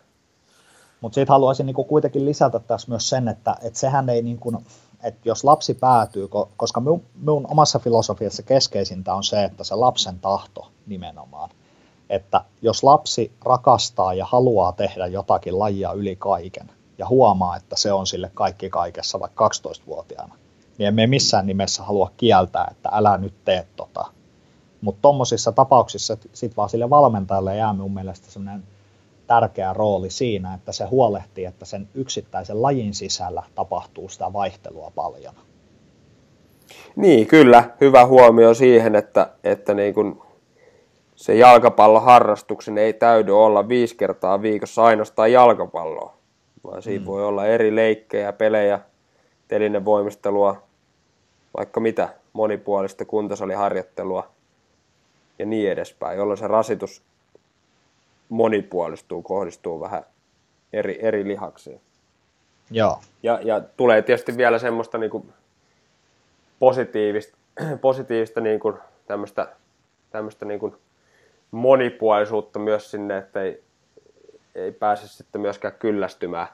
[1.01, 4.39] Mutta sitten haluaisin niin kuin kuitenkin lisätä tässä myös sen, että, että sehän ei, niin
[4.39, 4.58] kuin,
[5.04, 10.20] että jos lapsi päätyy, koska minun, minun omassa filosofiassa keskeisintä on se, että se lapsen
[10.20, 11.49] tahto nimenomaan–
[12.14, 17.93] että jos lapsi rakastaa ja haluaa tehdä jotakin lajia yli kaiken ja huomaa, että se
[17.93, 20.36] on sille kaikki kaikessa vaikka 12-vuotiaana,
[20.78, 24.05] niin emme missään nimessä halua kieltää, että älä nyt tee tota.
[24.82, 28.64] Mutta tuommoisissa tapauksissa sitten vaan sille valmentajalle jää mun mielestä sellainen
[29.28, 35.34] tärkeä rooli siinä, että se huolehtii, että sen yksittäisen lajin sisällä tapahtuu sitä vaihtelua paljon.
[36.95, 37.70] Niin, kyllä.
[37.82, 40.22] Hyvä huomio siihen, että, että niin kuin
[41.16, 46.18] se jalkapalloharrastuksen ei täydy olla viisi kertaa viikossa ainoastaan jalkapalloa,
[46.64, 47.05] vaan siinä mm.
[47.05, 48.80] voi olla eri leikkejä, pelejä,
[49.47, 50.64] telinevoimistelua,
[51.57, 54.32] vaikka mitä, monipuolista kuntosaliharjoittelua
[55.39, 57.01] ja niin edespäin, jolloin se rasitus
[58.30, 60.03] monipuolistuu, kohdistuu vähän
[60.74, 61.82] eri, eri lihaksiin.
[62.72, 62.99] Joo.
[63.24, 65.34] Ja, ja tulee tietysti vielä semmoista niin kuin
[66.59, 67.38] positiivista,
[67.82, 69.55] positiivista niin kuin tämmöistä,
[70.09, 70.76] tämmöistä niin kuin
[71.54, 73.64] monipuolisuutta myös sinne, että ei,
[74.56, 76.47] ei pääse sitten myöskään kyllästymään,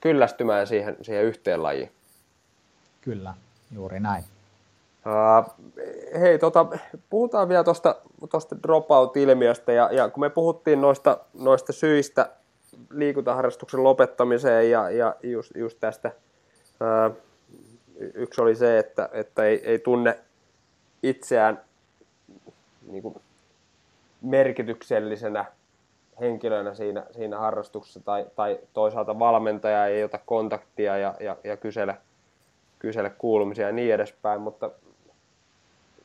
[0.00, 1.92] kyllästymään siihen, siihen yhteen lajiin.
[3.00, 3.34] Kyllä,
[3.74, 4.24] juuri näin.
[5.06, 5.54] Uh,
[6.20, 6.66] hei, tota,
[7.10, 12.30] puhutaan vielä tuosta dropout-ilmiöstä, ja, ja kun me puhuttiin noista, noista syistä
[12.90, 16.12] liikuntaharrastuksen lopettamiseen, ja, ja just, just tästä,
[17.10, 17.16] uh,
[18.14, 20.18] yksi oli se, että, että ei, ei tunne
[21.02, 21.60] itseään
[22.86, 23.20] niin kuin
[24.22, 25.44] merkityksellisenä
[26.20, 31.96] henkilönä siinä, siinä harrastuksessa, tai, tai toisaalta valmentaja ei ota kontaktia ja, ja, ja kysele,
[32.78, 34.70] kysele kuulumisia ja niin edespäin, mutta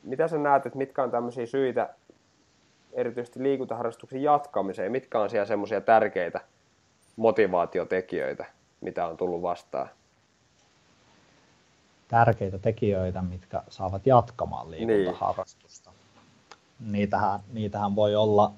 [0.02, 1.94] mitä sä näet, että mitkä on tämmöisiä syitä
[2.92, 4.92] erityisesti liikuntaharrastuksen jatkamiseen?
[4.92, 6.40] Mitkä on siellä semmoisia tärkeitä
[7.16, 8.46] motivaatiotekijöitä,
[8.80, 9.88] mitä on tullut vastaan?
[12.08, 14.88] Tärkeitä tekijöitä, mitkä saavat jatkamaan niin.
[14.88, 15.85] liikuntaharrastusta.
[15.85, 15.85] Niin.
[16.80, 18.52] Niitähän, niitähän voi olla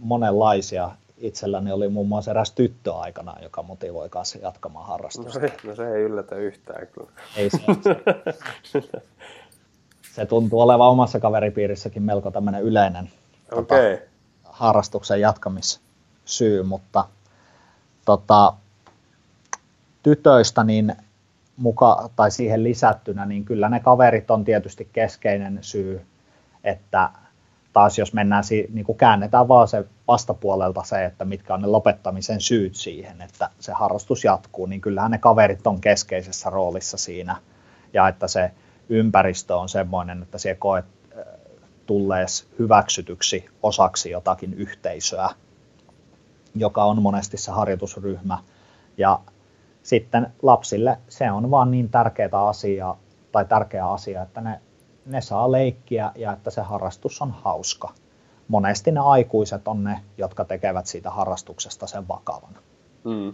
[0.00, 0.90] monenlaisia.
[1.18, 5.40] Itselläni oli muun muassa eräs tyttö aikana, joka motivoi kanssa jatkamaan harrastusta.
[5.40, 7.10] No se, no se ei yllätä yhtään kyllä.
[7.36, 9.02] Ei se, se.
[10.14, 13.10] se tuntuu olevan omassa kaveripiirissäkin melko tämmöinen yleinen
[13.52, 13.96] okay.
[13.96, 14.08] tota,
[14.44, 17.04] harrastuksen jatkamissyy, mutta
[18.04, 18.52] tota,
[20.02, 20.96] tytöistä niin
[21.56, 26.06] muka, tai siihen lisättynä, niin kyllä ne kaverit on tietysti keskeinen syy,
[26.64, 27.10] että
[27.76, 32.40] taas jos mennään, niin kuin käännetään vaan se vastapuolelta se, että mitkä on ne lopettamisen
[32.40, 37.36] syyt siihen, että se harrastus jatkuu, niin kyllähän ne kaverit on keskeisessä roolissa siinä,
[37.92, 38.50] ja että se
[38.88, 41.24] ympäristö on semmoinen, että siellä koet äh,
[41.86, 45.28] tullees hyväksytyksi osaksi jotakin yhteisöä,
[46.54, 48.38] joka on monesti se harjoitusryhmä.
[48.98, 49.20] Ja
[49.82, 52.96] sitten lapsille se on vaan niin tärkeää asia,
[53.32, 54.60] tai tärkeä asia, että ne,
[55.06, 57.92] ne saa leikkiä ja että se harrastus on hauska.
[58.48, 62.54] Monesti ne aikuiset on ne, jotka tekevät siitä harrastuksesta sen vakavan.
[63.04, 63.32] Mm.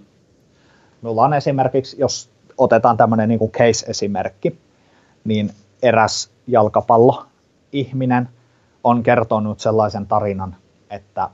[1.02, 4.58] Mulla on esimerkiksi, jos otetaan tämmöinen niin kuin case-esimerkki,
[5.24, 5.50] niin
[5.82, 8.28] eräs jalkapalloihminen
[8.84, 10.56] on kertonut sellaisen tarinan,
[10.90, 11.30] että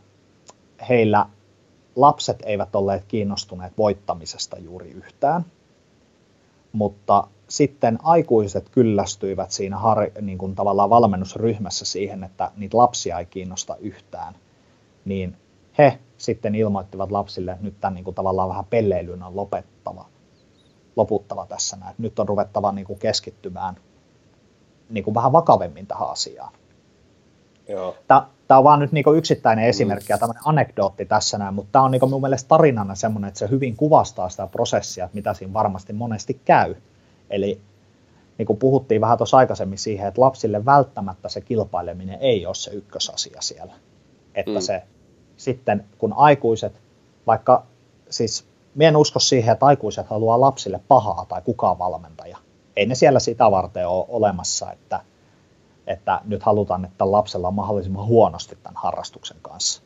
[0.89, 1.27] heillä
[1.97, 5.45] lapset eivät olleet kiinnostuneet voittamisesta juuri yhtään,
[6.73, 13.27] mutta sitten aikuiset kyllästyivät siinä har, niin kuin tavallaan valmennusryhmässä siihen, että niitä lapsia ei
[13.27, 14.35] kiinnosta yhtään,
[15.05, 15.37] niin
[15.79, 20.05] he sitten ilmoittivat lapsille, että nyt tämän niin kuin tavallaan vähän pelleilyn on lopettava,
[20.97, 21.95] loputtava tässä näin.
[21.99, 23.77] Nyt on ruvettava niin kuin keskittymään
[24.91, 26.53] niin kuin vähän vakavemmin tähän asiaan.
[27.69, 27.97] Joo.
[28.09, 31.91] Tämä on vaan nyt niin yksittäinen esimerkki ja tämmöinen anekdootti tässä näin, mutta tämä on
[31.91, 35.93] niin mun mielestä tarinana semmoinen, että se hyvin kuvastaa sitä prosessia, että mitä siinä varmasti
[35.93, 36.75] monesti käy.
[37.31, 37.61] Eli
[38.39, 42.71] niin kuin puhuttiin vähän tuossa aikaisemmin siihen, että lapsille välttämättä se kilpaileminen ei ole se
[42.71, 43.73] ykkösasia siellä.
[44.35, 44.61] Että mm.
[44.61, 44.83] se
[45.37, 46.81] sitten, kun aikuiset,
[47.27, 47.67] vaikka
[48.11, 52.39] siis minä en usko siihen, että aikuiset haluaa lapsille pahaa tai kukaan valmentaja,
[52.77, 55.01] ei ne siellä sitä varten ole olemassa, että,
[55.87, 59.83] että nyt halutaan, että lapsella on mahdollisimman huonosti tämän harrastuksen kanssa,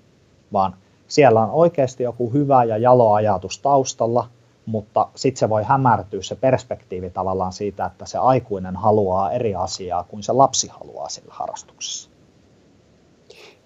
[0.52, 0.76] vaan
[1.08, 4.28] siellä on oikeasti joku hyvä ja jalo ajatus taustalla,
[4.66, 10.04] mutta sitten se voi hämärtyä se perspektiivi tavallaan siitä, että se aikuinen haluaa eri asiaa
[10.08, 12.10] kuin se lapsi haluaa sillä harrastuksessa.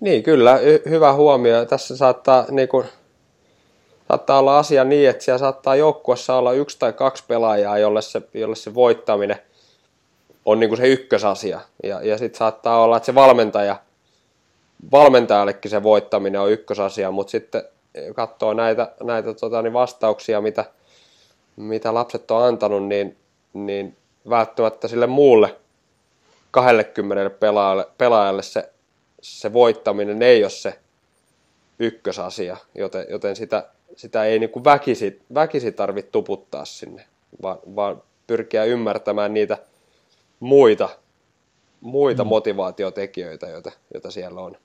[0.01, 1.65] Niin, kyllä, hyvä huomio.
[1.65, 2.87] Tässä saattaa niin kuin
[4.09, 8.23] saattaa olla asia niin, että siellä saattaa joukkuessa olla yksi tai kaksi pelaajaa, jolle se,
[8.35, 9.39] jolle se voittaminen
[10.45, 11.61] on niin kuin se ykkösasia.
[11.83, 13.77] Ja, ja sitten saattaa olla, että se valmentaja,
[14.93, 17.63] valmentajallekin se voittaminen on ykkösasia, mutta sitten
[18.15, 20.65] katsoo näitä, näitä tota, niin vastauksia, mitä,
[21.57, 23.17] mitä lapset on antanut, niin,
[23.53, 23.97] niin
[24.29, 25.57] välttämättä sille muulle
[26.51, 28.71] 20 pelaajalle, pelaajalle se,
[29.21, 30.79] se voittaminen ei ole se
[31.79, 37.05] ykkösasia, joten, joten sitä, sitä ei niin kuin väkisi, väkisi tarvitse tuputtaa sinne,
[37.43, 39.59] vaan, vaan pyrkiä ymmärtämään niitä
[40.41, 40.89] muita,
[41.81, 42.29] muita mm.
[42.29, 44.57] motivaatiotekijöitä, joita, joita siellä on.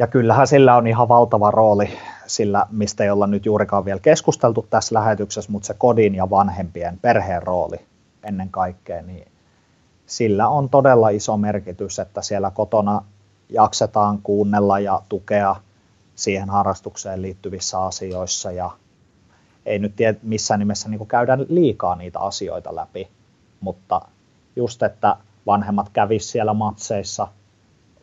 [0.00, 4.66] Ja kyllähän sillä on ihan valtava rooli sillä, mistä ei olla nyt juurikaan vielä keskusteltu
[4.70, 7.76] tässä lähetyksessä, mutta se kodin ja vanhempien perheen rooli
[8.24, 9.28] ennen kaikkea, niin
[10.06, 13.02] sillä on todella iso merkitys, että siellä kotona
[13.48, 15.56] jaksetaan kuunnella ja tukea
[16.14, 18.52] siihen harrastukseen liittyvissä asioissa.
[18.52, 18.70] Ja
[19.66, 23.08] ei nyt tiedä missään nimessä niin käydä liikaa niitä asioita läpi,
[23.60, 24.00] mutta
[24.56, 27.28] just, että vanhemmat kävis siellä matseissa,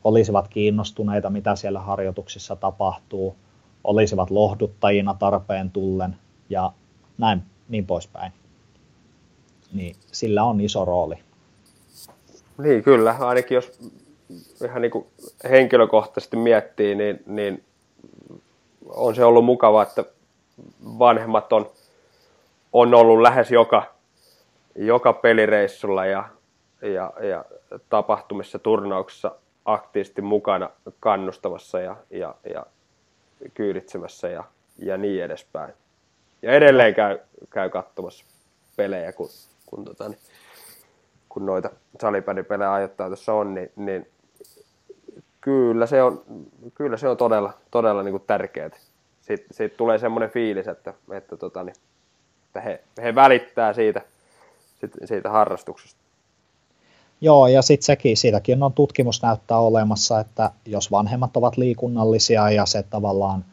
[0.03, 3.35] olisivat kiinnostuneita, mitä siellä harjoituksissa tapahtuu,
[3.83, 6.15] olisivat lohduttajina tarpeen tullen
[6.49, 6.71] ja
[7.17, 8.31] näin niin poispäin.
[9.73, 11.15] Niin sillä on iso rooli.
[12.57, 13.79] Niin kyllä, ainakin jos
[14.65, 15.05] ihan niin kuin
[15.49, 17.63] henkilökohtaisesti miettii, niin, niin
[18.89, 20.03] on se ollut mukava, että
[20.83, 21.69] vanhemmat on,
[22.73, 23.93] on ollut lähes joka,
[24.75, 26.29] joka pelireissulla ja,
[26.81, 27.45] ja, ja
[27.89, 29.35] tapahtumissa, turnauksissa
[29.67, 32.65] aktiivisesti mukana kannustavassa ja, ja, ja
[33.53, 34.43] kyyditsemässä ja,
[34.77, 35.73] ja niin edespäin.
[36.41, 38.25] Ja edelleen käy, käy katsomassa
[38.75, 39.29] pelejä, kun,
[39.65, 40.19] kun, tota, niin,
[41.29, 41.69] kun noita
[42.01, 44.07] salipädipelejä ajoittaa tuossa on, niin, niin
[45.41, 46.23] kyllä se on,
[46.73, 48.69] kyllä se on todella, todella niin tärkeää.
[49.21, 51.75] Sitten, siitä tulee semmoinen fiilis, että, että, tota, niin,
[52.47, 54.01] että he, he välittää siitä,
[55.05, 56.06] siitä harrastuksesta.
[57.21, 62.65] Joo, ja sitten sekin, siitäkin on tutkimus näyttää olemassa, että jos vanhemmat ovat liikunnallisia ja
[62.65, 63.45] se tavallaan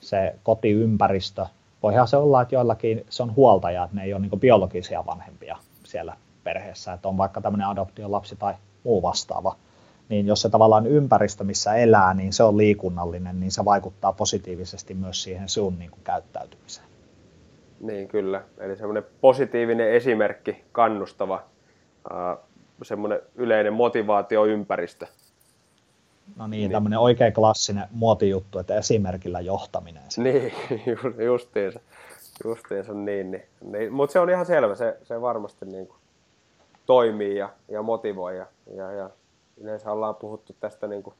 [0.00, 1.46] se kotiympäristö,
[1.82, 5.56] voihan se olla, että joillakin se on huoltaja, että ne ei ole niin biologisia vanhempia
[5.84, 8.54] siellä perheessä, että on vaikka tämmöinen adoptiolapsi tai
[8.84, 9.56] muu vastaava,
[10.08, 14.94] niin jos se tavallaan ympäristö, missä elää, niin se on liikunnallinen, niin se vaikuttaa positiivisesti
[14.94, 16.86] myös siihen sun niin kuin, käyttäytymiseen.
[17.80, 21.42] Niin kyllä, eli semmoinen positiivinen esimerkki, kannustava,
[22.82, 25.06] semmoinen yleinen motivaatioympäristö.
[26.36, 26.70] No niin, niin.
[26.70, 30.02] tämmöinen oikein klassinen muotijuttu, että esimerkillä johtaminen.
[30.16, 30.52] Niin,
[31.26, 31.80] justiinsa,
[32.44, 33.30] justiinsa niin.
[33.30, 33.92] niin, niin.
[33.92, 35.98] Mutta se on ihan selvä, se, se varmasti niin kuin
[36.86, 38.36] toimii ja, ja motivoi.
[38.36, 39.10] Ja, ja, ja
[39.56, 41.14] yleensä ollaan puhuttu tästä niin kuin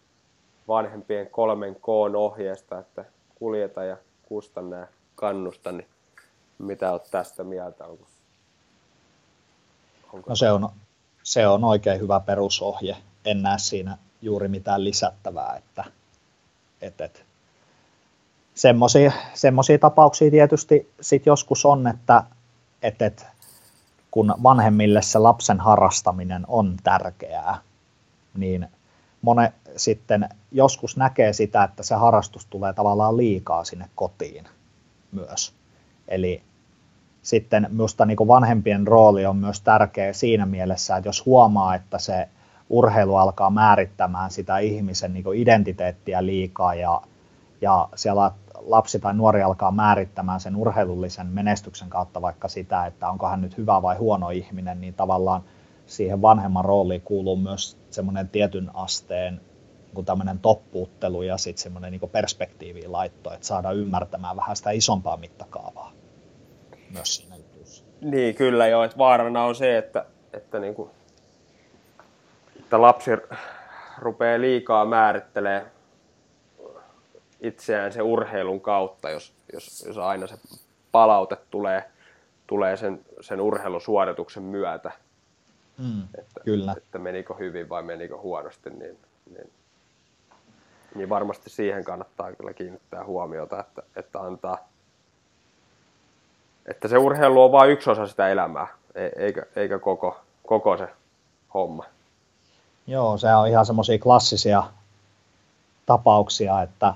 [0.68, 3.04] vanhempien kolmen koon ohjeesta, että
[3.34, 5.86] kuljeta ja kustanna ja kannusta, niin
[6.58, 7.86] mitä olet tästä mieltä?
[7.86, 8.04] Onko,
[10.12, 10.68] onko no se on,
[11.28, 12.96] se on oikein hyvä perusohje.
[13.24, 15.84] En näe siinä juuri mitään lisättävää, että
[16.80, 17.24] et, et.
[19.34, 22.22] semmoisia tapauksia tietysti sit joskus on, että
[22.82, 23.26] et, et,
[24.10, 27.58] kun vanhemmille se lapsen harrastaminen on tärkeää,
[28.34, 28.68] niin
[29.22, 34.48] mone sitten joskus näkee sitä, että se harrastus tulee tavallaan liikaa sinne kotiin
[35.12, 35.54] myös.
[36.08, 36.42] Eli
[37.22, 42.28] sitten minusta niin vanhempien rooli on myös tärkeä siinä mielessä, että jos huomaa, että se
[42.70, 47.02] urheilu alkaa määrittämään sitä ihmisen niin identiteettiä liikaa ja,
[47.60, 53.26] ja siellä lapsi tai nuori alkaa määrittämään sen urheilullisen menestyksen kautta vaikka sitä, että onko
[53.28, 55.42] hän nyt hyvä vai huono ihminen, niin tavallaan
[55.86, 59.40] siihen vanhemman rooliin kuuluu myös semmoinen tietyn asteen
[59.94, 65.16] niin tämmöinen toppuuttelu ja sitten semmoinen niin perspektiiviin laitto, että saadaan ymmärtämään vähän sitä isompaa
[65.16, 65.97] mittakaavaa
[66.92, 67.84] myös siinä jutussa.
[68.00, 70.90] Niin, kyllä joo, että vaarana on se, että, että, niin kuin,
[72.58, 73.10] että lapsi
[73.98, 75.66] rupeaa liikaa määrittelee
[77.40, 80.38] itseään se urheilun kautta, jos, jos, jos aina se
[80.92, 81.84] palaute tulee,
[82.46, 84.92] tulee sen, sen urheilusuorituksen myötä.
[85.78, 86.74] Mm, että, kyllä.
[86.76, 88.98] että menikö hyvin vai menikö huonosti, niin,
[89.30, 89.50] niin,
[90.94, 94.67] niin varmasti siihen kannattaa kyllä kiinnittää huomiota, että, että antaa,
[96.68, 100.16] että se urheilu on vain yksi osa sitä elämää, e, eikä, eikä koko,
[100.46, 100.88] koko se
[101.54, 101.84] homma.
[102.86, 104.62] Joo, se on ihan semmoisia klassisia
[105.86, 106.94] tapauksia, että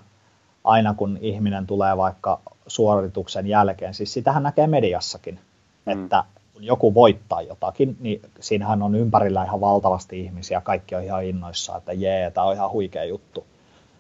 [0.64, 5.40] aina kun ihminen tulee vaikka suorituksen jälkeen, siis sitähän näkee mediassakin,
[5.86, 5.92] mm.
[5.92, 11.24] että kun joku voittaa jotakin, niin siinähän on ympärillä ihan valtavasti ihmisiä, kaikki on ihan
[11.24, 13.46] innoissaan, että jee, tämä on ihan huikea juttu.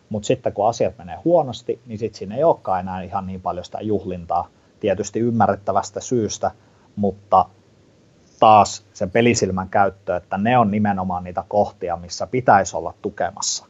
[0.08, 3.64] Mutta sitten kun asiat menee huonosti, niin sitten siinä ei olekaan enää ihan niin paljon
[3.64, 4.48] sitä juhlintaa,
[4.82, 6.50] tietysti ymmärrettävästä syystä,
[6.96, 7.44] mutta
[8.40, 13.66] taas sen pelisilmän käyttö, että ne on nimenomaan niitä kohtia, missä pitäisi olla tukemassa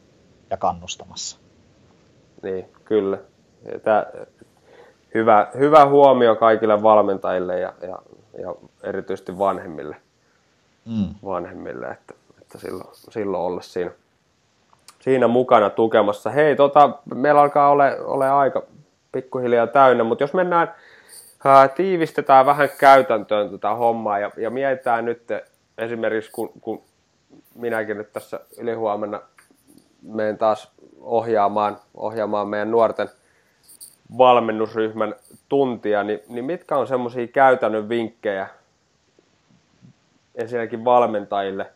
[0.49, 1.37] ja kannustamassa.
[2.43, 3.17] Niin, kyllä.
[3.83, 4.05] Tämä,
[5.13, 7.99] hyvä, hyvä huomio kaikille valmentajille ja, ja,
[8.41, 9.95] ja erityisesti vanhemmille,
[10.85, 11.15] mm.
[11.25, 13.91] vanhemmille että, että silloin, silloin olla siinä,
[14.99, 16.29] siinä mukana tukemassa.
[16.29, 18.63] Hei, tota, meillä alkaa ole, ole aika
[19.11, 20.75] pikkuhiljaa täynnä, mutta jos mennään
[21.75, 25.27] tiivistetään vähän käytäntöön tätä hommaa ja, ja mietitään nyt
[25.77, 26.83] esimerkiksi, kun, kun
[27.55, 29.21] minäkin nyt tässä ylihuomenna
[30.01, 30.71] menen taas
[31.01, 33.09] ohjaamaan, ohjaamaan meidän nuorten
[34.17, 35.15] valmennusryhmän
[35.49, 38.47] tuntia, niin, niin mitkä on semmoisia käytännön vinkkejä
[40.35, 41.71] ensinnäkin valmentajille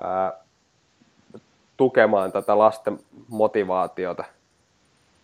[0.00, 0.32] ää,
[1.76, 2.98] tukemaan tätä lasten
[3.28, 4.24] motivaatiota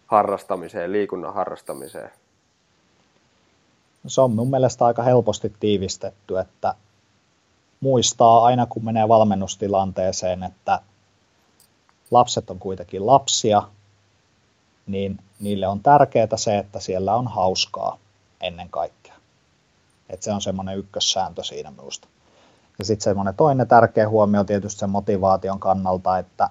[0.07, 2.11] harrastamiseen, liikunnan harrastamiseen?
[4.07, 6.75] Se on mun mielestä aika helposti tiivistetty, että
[7.81, 10.81] muistaa aina kun menee valmennustilanteeseen, että
[12.11, 13.63] lapset on kuitenkin lapsia,
[14.87, 17.99] niin niille on tärkeää se, että siellä on hauskaa
[18.41, 19.15] ennen kaikkea.
[20.11, 22.09] Et se on semmoinen ykkössääntö siinä minusta.
[22.79, 26.51] Ja sitten semmoinen toinen tärkeä huomio tietysti sen motivaation kannalta, että,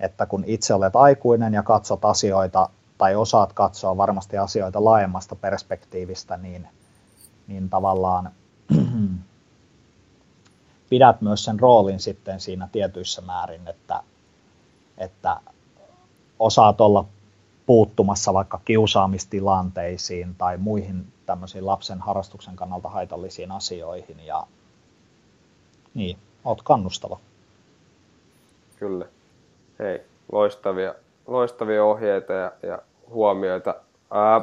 [0.00, 2.68] että kun itse olet aikuinen ja katsot asioita
[2.98, 6.68] tai osaat katsoa varmasti asioita laajemmasta perspektiivistä, niin,
[7.46, 8.30] niin tavallaan
[10.90, 14.02] pidät myös sen roolin sitten siinä tietyissä määrin, että,
[14.98, 15.40] että
[16.38, 17.04] osaat olla
[17.66, 24.46] puuttumassa vaikka kiusaamistilanteisiin tai muihin tämmöisiin lapsen harrastuksen kannalta haitallisiin asioihin ja
[25.94, 27.18] niin, oot kannustava.
[28.78, 29.06] Kyllä.
[29.78, 30.94] Hei, loistavia,
[31.26, 32.78] loistavia ohjeita ja, ja
[33.10, 33.74] huomioita.
[34.10, 34.40] Ää,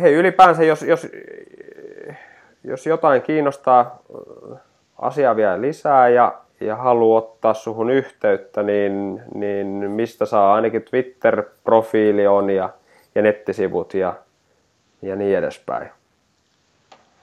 [0.00, 1.06] hei, ylipäänsä jos, jos,
[2.64, 3.98] jos jotain kiinnostaa
[4.98, 12.26] asiaa vielä lisää ja, ja haluaa ottaa suhun yhteyttä, niin, niin mistä saa ainakin Twitter-profiili
[12.26, 12.70] on ja,
[13.14, 14.14] ja nettisivut ja,
[15.02, 15.90] ja niin edespäin.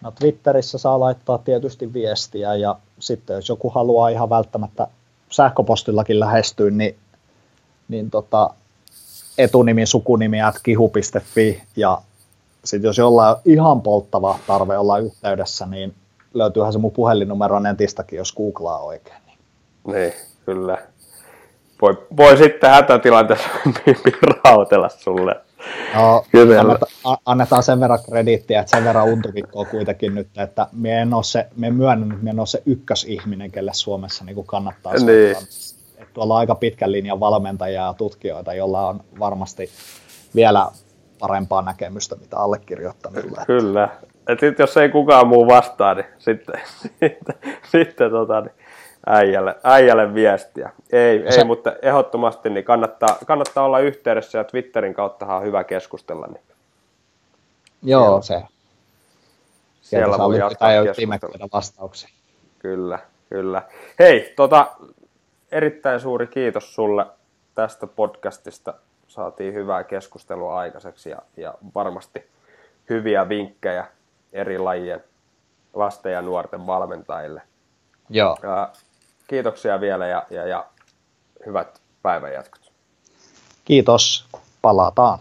[0.02, 4.88] No Twitterissä saa laittaa tietysti viestiä ja sitten jos joku haluaa ihan välttämättä
[5.30, 6.96] sähköpostillakin lähestyä, niin,
[7.88, 8.50] niin tota,
[9.38, 12.02] etunimi, sukunimi at kihu.fi ja
[12.64, 15.94] sitten jos jollain on ihan polttava tarve olla yhteydessä, niin
[16.34, 19.22] löytyyhän se mun puhelinnumero netistäkin, jos googlaa oikein.
[19.26, 19.38] Niin,
[19.94, 20.14] niin
[20.46, 20.78] kyllä.
[21.82, 23.50] Voi, voi sitten hätätilanteessa
[24.44, 25.36] rautella sulle.
[25.96, 26.26] No,
[26.60, 31.24] annetaan, annetaan sen verran krediittiä, että sen verran untuvikkoa kuitenkin nyt, että me en ole
[31.24, 35.36] se, me myönnän, että me en ole se ykkösihminen, kelle Suomessa niin kannattaa niin.
[36.16, 39.70] Tuolla on aika pitkän linjan valmentajia ja tutkijoita, joilla on varmasti
[40.36, 40.68] vielä
[41.20, 43.46] parempaa näkemystä, mitä allekirjoittamilla.
[43.48, 43.90] Kyllä.
[44.28, 46.62] Et sit, jos ei kukaan muu vastaa, niin sitten,
[47.00, 47.36] sitten,
[47.72, 48.56] sitten tota, niin
[49.08, 50.70] äijälle, äijälle viestiä.
[50.92, 51.40] Ei, se...
[51.40, 56.28] ei, mutta ehdottomasti niin kannattaa, kannattaa olla yhteydessä ja Twitterin kautta on hyvä keskustella.
[56.28, 56.44] Niin.
[57.84, 58.34] Joo, se.
[58.34, 58.48] Siellä,
[59.82, 61.50] siellä voi jatkaa keskustelua.
[61.54, 62.10] vastauksia.
[62.60, 63.00] Kyllä,
[63.30, 63.62] kyllä.
[64.00, 64.68] Hei, tota,
[65.56, 67.06] erittäin suuri kiitos sulle
[67.54, 68.74] tästä podcastista.
[69.08, 72.28] Saatiin hyvää keskustelua aikaiseksi ja, ja varmasti
[72.90, 73.88] hyviä vinkkejä
[74.34, 75.04] eri lajien
[75.74, 77.42] lasten ja nuorten valmentajille.
[78.10, 78.38] Joo.
[78.44, 78.70] Ja
[79.28, 80.66] kiitoksia vielä ja, ja, ja
[81.46, 82.72] hyvät päivänjatkot.
[83.66, 84.26] Kiitos.
[84.62, 85.20] Palataan.